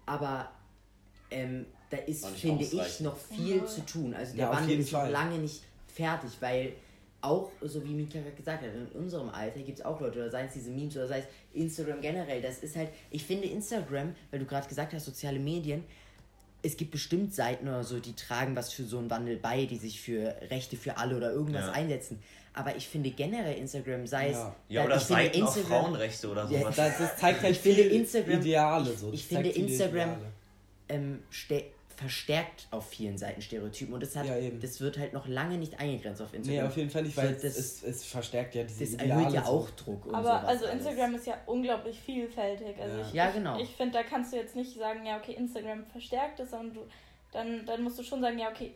[0.07, 0.51] Aber
[1.33, 4.15] ähm, da ist, finde ich, noch viel zu tun.
[4.15, 6.73] Also der Ja, Wandel ist noch lange nicht fertig, weil
[7.23, 10.31] auch, so wie Mika gerade gesagt hat, in unserem Alter gibt es auch Leute, oder
[10.31, 14.15] sei es diese Memes oder sei es Instagram generell, das ist halt, ich finde Instagram,
[14.31, 15.85] weil du gerade gesagt hast, soziale Medien,
[16.63, 19.77] es gibt bestimmt Seiten oder so, die tragen was für so einen Wandel bei, die
[19.77, 21.73] sich für Rechte für alle oder irgendwas Ja.
[21.73, 22.23] einsetzen.
[22.53, 24.37] Aber ich finde generell Instagram, sei es.
[24.37, 24.57] Ja.
[24.69, 26.77] Ja, oder ich Seiten auf Instagram- Frauenrechte oder Ja, sowas.
[26.77, 29.13] das, das zeigt halt Ich finde Instagram- Ideale so.
[29.13, 30.17] Ich Das finde Instagram
[30.89, 31.23] ähm,
[32.01, 35.79] verstärkt auf vielen Seiten Stereotypen und das hat, Ja, das wird halt noch lange nicht
[35.79, 36.67] eingegrenzt auf Nee, Instagram.
[36.69, 39.13] auf jeden Fall nicht, So, weil das, es, es verstärkt ja diese das Ideale.
[39.23, 39.51] erhöht ja so.
[39.53, 40.87] auch Druck und Aber sowas also alles.
[40.87, 42.77] Instagram ist ja unglaublich vielfältig.
[42.81, 43.07] Also Ja.
[43.07, 43.57] ich, Ja, genau.
[43.57, 46.75] Ich, ich finde, da kannst du jetzt nicht sagen, ja, okay, Instagram verstärkt es, sondern
[46.75, 46.81] du,
[47.33, 48.75] dann, dann musst du schon sagen, ja, okay,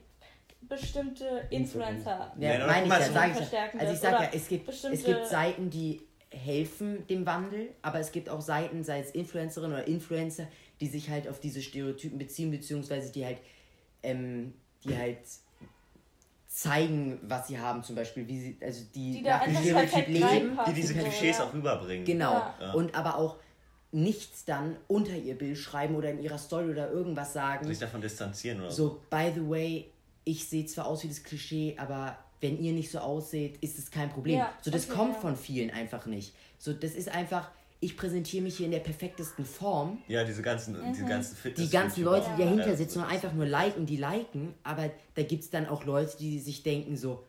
[0.63, 2.33] bestimmte Influencer.
[2.39, 3.83] Ja, Nein, oder meine ich mal, ja, so- sag ich Verstärken ja.
[3.83, 6.01] Also ich das, sag ja, es gibt, es gibt Seiten, die
[6.31, 10.49] helfen dem Wandel, aber es gibt auch Seiten, sei es Influencerinnen oder Influencer,
[10.85, 13.39] die sich halt auf diese Stereotypen beziehen, beziehungsweise die halt,
[14.03, 14.53] ähm,
[14.85, 15.19] die halt
[16.47, 20.09] zeigen, was sie haben, zum Beispiel, wie sie, also die, Die nach dem Stereotyp perfekt
[20.09, 20.59] leben.
[20.69, 21.45] Die diese so, Klischees ja.
[21.45, 22.05] auch rüberbringen.
[22.05, 22.35] Genau.
[22.61, 22.75] Ja.
[22.75, 23.37] Und aber auch
[23.93, 27.67] nichts dann unter ihr Bild schreiben oder in ihrer Story oder irgendwas sagen.
[27.67, 29.91] Sich davon distanzieren oder So, by the way,
[30.25, 33.91] ich sehe zwar aus wie das Klischee, aber wenn ihr nicht so aussieht, ist es
[33.91, 34.39] kein Problem.
[34.39, 35.21] Ja, so, das okay, kommt ja.
[35.21, 36.35] von vielen einfach nicht.
[36.59, 37.51] So, das ist einfach,
[37.85, 40.03] ich präsentiere mich hier in der perfektesten Form.
[40.09, 40.93] Ja, diese ganzen, Mhm.
[40.93, 42.77] diese ganzen Fitness Die ganzen Leute, die dahinter Ja.
[42.77, 46.39] sitzen und einfach nur liken, die liken, aber da gibt es dann auch Leute, die
[46.39, 47.25] sich denken so,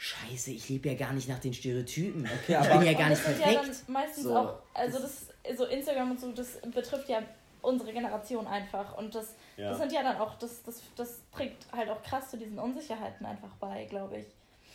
[0.00, 2.28] Scheiße, ich lebe ja gar nicht nach den Stereotypen.
[2.48, 3.66] ich aber- bin ja gar nicht das sind perfekt.
[3.66, 7.20] ja dann meistens So, auch, also das, so Instagram und so, das betrifft ja
[7.62, 8.96] unsere Generation einfach.
[8.96, 9.70] Und das, Ja.
[9.70, 13.26] das sind ja dann auch, das, das, das trägt halt auch krass zu diesen Unsicherheiten
[13.26, 14.26] einfach bei, glaube ich.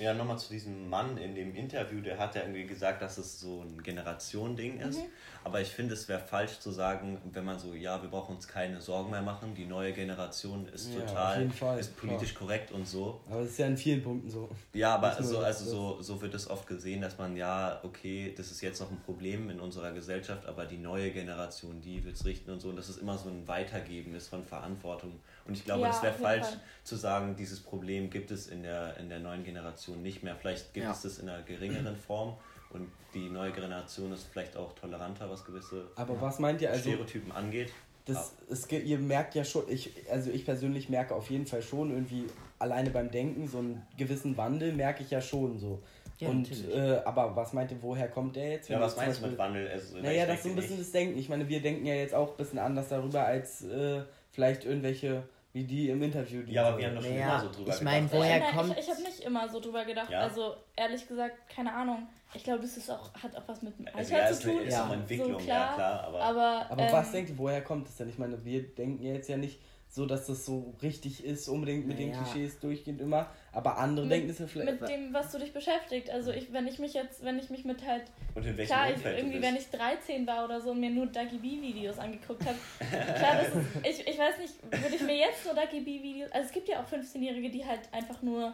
[0.04, 3.39] Ja, nochmal zu diesem Mann in dem Interview, der hat ja irgendwie gesagt, dass es
[3.39, 4.99] so ein Generation-Ding ist.
[4.99, 5.06] Mhm.
[5.45, 8.47] Aber ich finde, es wäre falsch zu sagen, wenn man so, ja, wir brauchen uns
[8.47, 12.88] keine Sorgen mehr machen, die neue Generation ist Ja, total, Fall, ist politisch korrekt und
[12.88, 13.22] so.
[13.30, 14.49] Aber es ist ja in vielen Punkten so.
[14.74, 18.51] Ja, aber so, also so, so wird es oft gesehen, dass man, ja, okay, das
[18.51, 22.26] ist jetzt noch ein Problem in unserer Gesellschaft, aber die neue Generation, die wird es
[22.26, 22.70] richten und so.
[22.70, 25.20] Und dass es immer so ein Weitergeben ist von Verantwortung.
[25.46, 26.60] Und ich glaube, Ja, das wäre falsch Fall.
[26.84, 30.36] zu sagen, dieses Problem gibt es in der, in der neuen Generation nicht mehr.
[30.36, 30.91] Vielleicht gibt Ja.
[30.91, 32.36] es das in einer geringeren Form
[32.70, 36.82] und die neue Generation ist vielleicht auch toleranter, was gewisse Aber was meint ihr also?
[36.89, 37.72] Stereotypen angeht.
[38.06, 41.89] Das, es, ihr merkt ja schon, ich, also ich persönlich merke auf jeden Fall schon
[41.91, 42.26] irgendwie
[42.60, 45.82] alleine beim Denken so einen gewissen Wandel merke ich ja schon so.
[46.20, 48.70] Ja, und äh, aber was meint ihr, woher kommt der jetzt?
[48.70, 49.68] Ja, Wenn was ihr zum meinst du mit Wandel?
[49.70, 51.18] Also, Naja, das ist so ein bisschen nicht- das Denken.
[51.18, 54.02] Ich meine, wir denken ja jetzt auch ein bisschen anders darüber als äh,
[54.34, 55.24] vielleicht irgendwelche
[55.54, 56.42] wie die im Interview.
[56.42, 58.20] Die Ja, aber wir haben doch schon immer so drüber ich mein, gedacht.
[58.20, 60.10] woher Nein, kommt- Ich, ich habe nicht immer so drüber gedacht.
[60.10, 60.22] Ja?
[60.22, 62.08] Also ehrlich gesagt, keine Ahnung.
[62.34, 64.44] Ich glaube, das ist auch, hat auch was mit dem Alter Also, ja, zu ist
[64.44, 64.62] tun.
[64.64, 67.62] ist auch eine Entwicklung, so, ja, klar, aber- aber, Aber ähm, was denkt ihr, woher
[67.64, 68.10] kommt es denn?
[68.10, 69.60] Ich meine, wir denken ja jetzt ja nicht
[69.94, 72.24] so, dass das so richtig ist, unbedingt mit den Naja.
[72.24, 73.28] Klischees durchgehend immer.
[73.52, 74.82] Aber andere denken es ja vielleicht.
[74.82, 76.10] mit dem, was du dich beschäftigt.
[76.10, 78.89] Also ich, wenn ich mich jetzt, wenn ich mich mit halt Und in welchem klar,
[78.89, 82.44] ich, irgendwie, wenn ich 13 war oder so und mir nur Ducky B Videos angeguckt
[82.44, 82.58] habe,
[82.89, 86.32] klar, das ist, ich, ich weiß nicht, würde ich mir jetzt nur Ducky B Videos,
[86.32, 88.52] also es gibt ja auch 15-Jährige, die halt einfach nur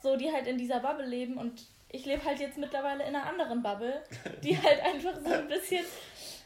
[0.00, 3.26] so, die halt in dieser Bubble leben und ich lebe halt jetzt mittlerweile in einer
[3.26, 4.02] anderen Bubble,
[4.44, 5.84] die halt einfach so ein bisschen,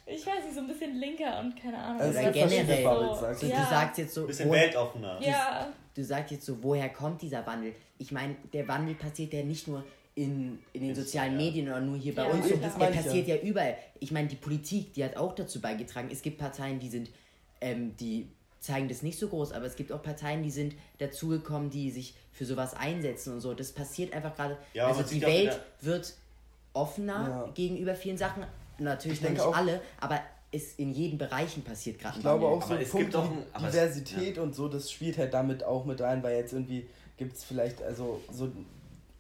[0.07, 2.00] ich weiß nicht, so ein bisschen linker und keine Ahnung.
[2.00, 2.82] Also Oder generell.
[2.84, 3.66] So, sagst du ja.
[3.70, 5.18] sagst jetzt so, bisschen wo- weltoffener.
[5.20, 7.74] ja, du sagst jetzt so, woher kommt dieser Wandel?
[7.98, 9.84] Ich meine, der Wandel passiert ja nicht nur
[10.14, 13.36] in, in den sozialen Medien oder nur hier bei Ja, uns, so, der passiert ja.
[13.36, 13.76] überall.
[14.00, 16.09] Ich meine, die Politik, die hat auch dazu beigetragen.
[16.12, 17.11] Es gibt Parteien, die sind,
[17.61, 18.28] ähm, die
[18.61, 22.14] zeigen das nicht so groß, aber es gibt auch Parteien, die sind dazugekommen, die sich
[22.32, 23.55] für sowas einsetzen und so.
[23.55, 24.57] Das passiert einfach gerade.
[24.74, 25.46] Ja, also die Welt
[25.80, 26.14] der- wird
[26.74, 27.53] offener Ja.
[27.55, 28.44] gegenüber vielen Sachen.
[28.83, 30.20] Natürlich denke nicht auch- alle, aber
[30.51, 33.30] es in jedem Bereichen passiert gerade Ich glaube auch Aber so es Punkt gibt auch
[33.30, 36.53] ein- aber es- Diversität und so, das spielt halt damit auch mit rein, weil jetzt
[36.53, 38.51] irgendwie gibt es vielleicht also so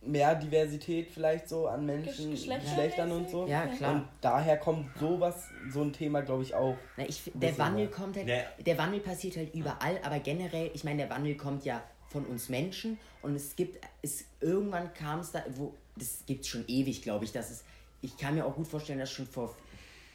[0.04, 3.46] mehr Diversität vielleicht so an Menschen, Geschlechter- Geschlechtern und so.
[3.46, 3.94] Ja, klar.
[3.94, 6.76] Und daher kommt sowas, so ein Thema, glaube ich, auch.
[6.96, 7.90] Na, ich, der Wandel ja.
[7.90, 8.42] kommt halt, Nee.
[8.66, 12.48] der Wandel passiert halt überall, aber generell, ich meine, der Wandel kommt ja von uns
[12.48, 17.00] Menschen und es gibt, es irgendwann kam es da, wo, das gibt es schon ewig,
[17.02, 17.64] glaube ich, dass es,
[18.02, 19.54] ich kann mir auch gut vorstellen, dass schon vor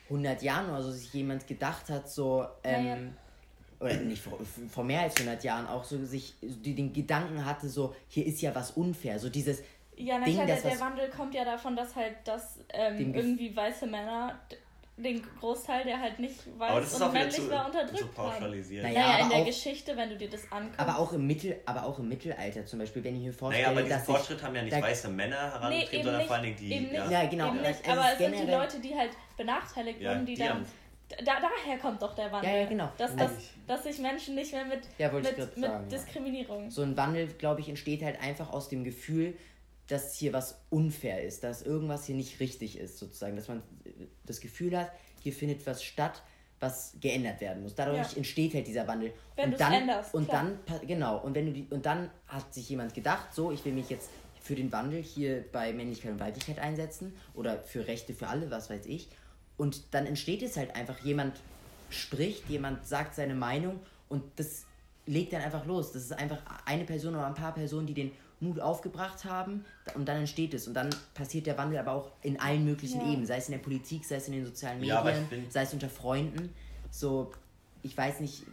[0.10, 2.98] 100 Jahren oder so sich jemand gedacht hat, so, ähm, Naja.
[3.80, 4.38] oder nicht vor,
[4.70, 8.42] vor mehr als 100 Jahren auch so sich die, den Gedanken hatte, so, hier ist
[8.42, 9.62] ja was unfair, so dieses
[9.96, 13.56] Ja, na Ding, klar, der, der Wandel kommt ja davon, dass halt das ähm, irgendwie
[13.56, 14.40] weiße Männer
[14.98, 18.14] den Großteil, der halt nicht weiß und männlich zu, war, zu unterdrückt haben.
[18.32, 18.92] pauschalisieren.
[18.92, 20.80] Naja, Naja, in der auch- Geschichte, wenn du dir das anguckst.
[20.80, 23.72] aber auch im Mittel, aber auch im Mittelalter zum Beispiel, wenn ich mir vorstelle, Naja,
[23.78, 26.28] aber diesen dass Fortschritt haben ja nicht da- weiße Männer nee, herangetrieben, eben sondern nicht,
[26.28, 26.72] vor allen Dingen die.
[26.74, 27.12] eben nicht, ja.
[27.12, 27.48] Ja, genau.
[27.50, 27.90] Eben nicht.
[27.90, 30.66] Aber es sind die Leute, die halt benachteiligt Ja, wurden, die, die dann...
[31.24, 32.50] Da, daher kommt doch der Wandel.
[32.52, 32.92] Ja, ja, genau.
[32.98, 33.32] Dass, dass,
[33.66, 35.88] dass sich Menschen nicht mehr mit, Ja, mit, mit sagen.
[35.90, 36.70] Diskriminierung...
[36.70, 39.38] so ein Wandel, glaube ich, entsteht halt einfach aus dem Gefühl,
[39.88, 43.36] dass hier was unfair ist, dass irgendwas hier nicht richtig ist, sozusagen.
[43.36, 43.64] Dass man
[44.26, 46.22] das Gefühl hat, hier findet was statt,
[46.60, 47.76] was geändert werden muss.
[47.76, 48.18] Dadurch Ja.
[48.18, 49.14] entsteht halt dieser Wandel.
[49.36, 50.52] Wenn und dann, änderst, Und klar.
[50.66, 53.74] dann, genau, und wenn du die, und dann hat sich jemand gedacht, so, ich will
[53.74, 54.10] mich jetzt
[54.42, 58.70] für den Wandel hier bei Männlichkeit und Weiblichkeit einsetzen oder für Rechte für alle, was
[58.70, 59.10] weiß ich.
[59.58, 61.36] Und dann entsteht es halt einfach, jemand
[61.90, 63.80] spricht, jemand sagt seine Meinung
[64.10, 64.66] und das
[65.06, 65.92] legt dann einfach los.
[65.92, 69.66] Das ist einfach eine Person oder ein paar Personen, die den Mut aufgebracht haben
[69.96, 70.68] und dann entsteht es.
[70.68, 73.08] Und dann passiert der Wandel aber auch in allen möglichen Ja.
[73.08, 75.64] Ebenen, sei es in der Politik, sei es in den sozialen Ja, Medien, find- sei
[75.64, 76.54] es unter Freunden.
[76.92, 77.32] So,
[77.84, 78.44] ich weiß nicht,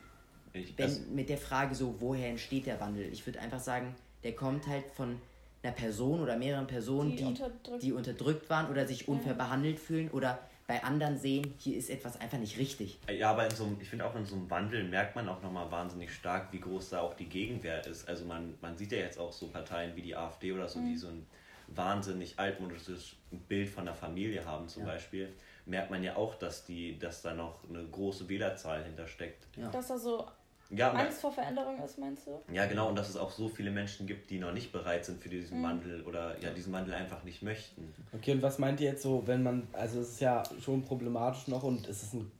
[0.54, 3.12] Ich, wenn, mit der Frage so, woher entsteht der Wandel?
[3.12, 5.20] Ich würde einfach sagen, der kommt halt von
[5.62, 9.78] einer Person oder mehreren Personen, Die die, unterdrückt- die unterdrückt waren oder sich unfair behandelt
[9.80, 12.98] fühlen oder bei anderen sehen, hier ist etwas einfach nicht richtig.
[13.10, 15.42] Ja, aber in so einem, ich finde auch in so einem Wandel merkt man auch
[15.42, 18.08] nochmal wahnsinnig stark, wie groß da auch die Gegenwehr ist.
[18.08, 20.86] Also man, man sieht ja jetzt auch so Parteien wie die AfD oder so, Mhm.
[20.92, 21.26] die so ein
[21.68, 23.16] wahnsinnig altmodisches
[23.48, 24.92] Bild von der Familie haben zum Ja.
[24.92, 25.32] Beispiel,
[25.66, 29.46] merkt man ja auch, dass die, dass da noch eine große Wählerzahl hintersteckt.
[29.56, 29.68] Ja.
[29.70, 30.26] Dass da so
[30.70, 32.40] Ja, Angst vor Veränderung ist, meinst du?
[32.52, 35.22] Ja, genau, und dass es auch so viele Menschen gibt, die noch nicht bereit sind
[35.22, 35.62] für diesen Mhm.
[35.64, 37.92] Wandel oder ja, diesen Wandel einfach nicht möchten.
[38.12, 41.48] Okay, und was meint ihr jetzt so, wenn man, also es ist ja schon problematisch
[41.48, 42.30] noch und es ist ein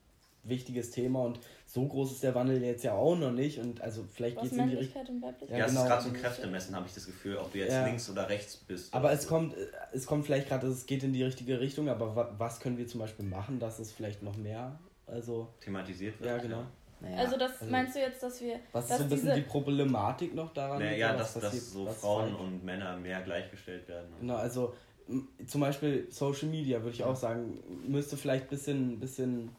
[0.42, 4.04] wichtiges Thema und so groß ist der Wandel jetzt ja auch noch nicht und also
[4.12, 5.22] vielleicht geht es in die Richtung.
[5.48, 5.82] Ja, es genau.
[5.82, 7.86] ist gerade so ein Kräftemessen, habe ich das Gefühl, ob du jetzt Ja.
[7.86, 8.92] links oder rechts bist.
[8.92, 9.28] Aber es so.
[9.28, 9.54] kommt,
[9.92, 12.86] es kommt vielleicht gerade, es geht in die richtige Richtung, aber wa was können wir
[12.86, 16.28] zum Beispiel machen, dass es vielleicht noch mehr, also, thematisiert wird.
[16.28, 16.64] ja genau.
[17.00, 19.24] Naja, Also das also- meinst du jetzt, dass wir Was ist dass so ein bisschen
[19.26, 20.80] diese die Problematik noch daran?
[20.80, 24.08] Ja, und ja dass, dass so was Frauen und Männer mehr gleichgestellt werden.
[24.20, 24.74] Genau, also
[25.46, 29.50] zum Beispiel Social Media würde ich auch sagen, müsste vielleicht ein bisschen, bisschen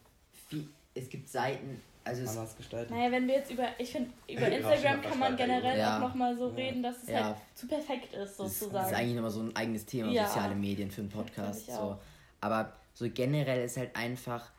[0.50, 2.92] Wie- es gibt Seiten, also anders gestalten.
[2.94, 5.96] Naja, wenn wir jetzt über, ich finde, über Ja, Instagram schon kann man generell Ja.
[5.96, 7.24] auch nochmal so reden, dass es Ja.
[7.26, 8.72] halt zu perfekt ist, ist, sozusagen.
[8.74, 10.26] das ist eigentlich nochmal so ein eigenes Thema, Ja.
[10.26, 11.66] soziale Medien für einen Podcast.
[11.66, 11.96] So.
[12.40, 14.50] Aber so generell ist halt einfach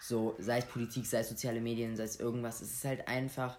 [0.00, 3.58] so, sei es Politik, sei es soziale Medien, sei es irgendwas, es ist halt einfach,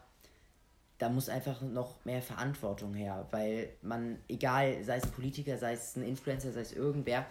[0.98, 5.74] da muss einfach noch mehr Verantwortung her, weil man, egal, sei es ein Politiker, sei
[5.74, 7.26] es ein Influencer, sei es irgendwer,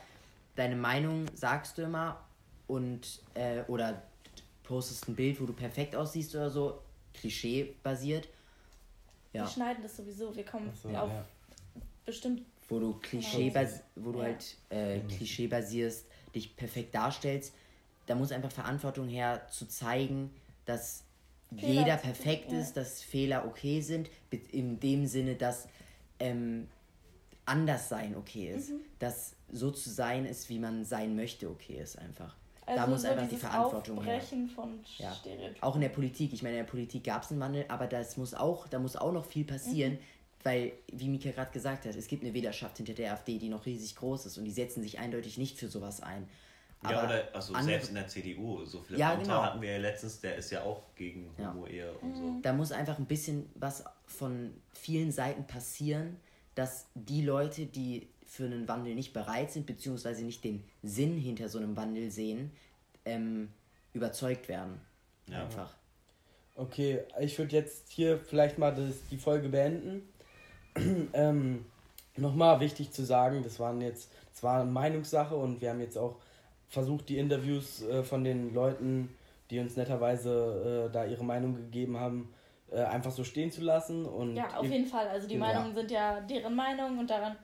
[0.54, 2.24] deine Meinung sagst du immer
[2.68, 4.02] und, äh, oder
[4.62, 6.80] postest ein Bild, wo du perfekt aussiehst oder so,
[7.14, 8.28] klischee-basiert.
[9.32, 9.42] Ja.
[9.42, 11.24] Wir schneiden das sowieso, wir kommen so, auf ja.
[12.04, 14.26] bestimmt wo du Klischee bas wo du Ja.
[14.26, 17.52] halt äh, Klischee basierst, dich perfekt darstellst,
[18.10, 20.30] da muss einfach Verantwortung her zu zeigen,
[20.64, 21.04] dass
[21.56, 22.58] Fehler jeder perfekt ja.
[22.58, 24.10] ist, dass Fehler okay sind,
[24.50, 25.68] in dem Sinne, dass
[26.18, 26.66] ähm,
[27.46, 28.80] anders sein okay ist, Mhm.
[28.98, 32.34] dass so zu sein ist, wie man sein möchte, okay ist einfach.
[32.66, 34.16] also da muss so einfach die Verantwortung her.
[34.16, 35.16] Aufbrechen von Ja.
[35.60, 36.32] Auch in der Politik.
[36.32, 38.94] Ich meine, in der Politik gab es einen Wandel, aber das muss auch, da muss
[38.96, 39.98] auch noch viel passieren, Mhm.
[40.44, 43.66] weil, wie Mika gerade gesagt hat, es gibt eine Wählerschaft hinter der AfD, die noch
[43.66, 46.28] riesig groß ist und die setzen sich eindeutig nicht für sowas ein.
[46.82, 49.42] Ja, Aber oder also andere- selbst in der CDU, so viele Ja, genau.
[49.42, 51.52] hatten wir ja letztens, der ist ja auch gegen Ja.
[51.52, 52.38] Homo-Ehe und so.
[52.42, 56.16] Da muss einfach ein bisschen was von vielen Seiten passieren,
[56.54, 61.48] dass die Leute, die für einen Wandel nicht bereit sind, beziehungsweise nicht den Sinn hinter
[61.48, 62.50] so einem Wandel sehen,
[63.04, 63.50] ähm,
[63.92, 64.80] überzeugt werden.
[65.28, 65.42] Ja.
[65.44, 65.74] Einfach.
[66.56, 70.08] Okay, ich würde jetzt hier vielleicht mal das, die Folge beenden.
[71.12, 71.64] ähm,
[72.16, 75.96] Nochmal wichtig zu sagen, das waren jetzt, das war eine Meinungssache und wir haben jetzt
[75.96, 76.16] auch
[76.70, 79.14] versucht, die Interviews äh, von den Leuten,
[79.50, 82.32] die uns netterweise äh, da ihre Meinung gegeben haben,
[82.70, 84.06] äh, einfach so stehen zu lassen.
[84.06, 85.08] Und Ja, auf jeden Fall.
[85.08, 85.40] Also die Ja.
[85.40, 87.36] Meinungen sind ja deren Meinung und daran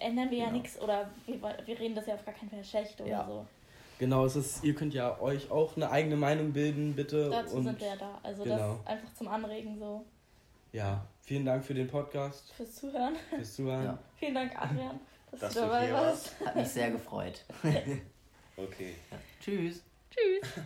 [0.00, 0.58] ändern wir ja Genau.
[0.58, 3.26] nichts oder wir, wir reden das ja auf gar keinen Fall schlecht oder Ja.
[3.26, 3.44] so.
[3.98, 7.30] Genau, es ist, ihr könnt ja euch auch eine eigene Meinung bilden, bitte.
[7.30, 8.18] Dazu und sind wir ja da.
[8.22, 8.76] Also genau.
[8.84, 10.04] das einfach zum Anregen so
[10.72, 13.14] Ja, vielen Dank für den Podcast, fürs Zuhören.
[13.30, 13.84] fürs Zuhören.
[13.84, 13.98] Ja.
[14.16, 14.98] Vielen Dank, Adrian,
[15.32, 16.34] dass, Dass du dabei warst.
[16.44, 17.44] Hat mich sehr gefreut.
[18.56, 18.94] Okay.
[19.40, 19.82] Tschüss.
[20.10, 20.52] Tschüss.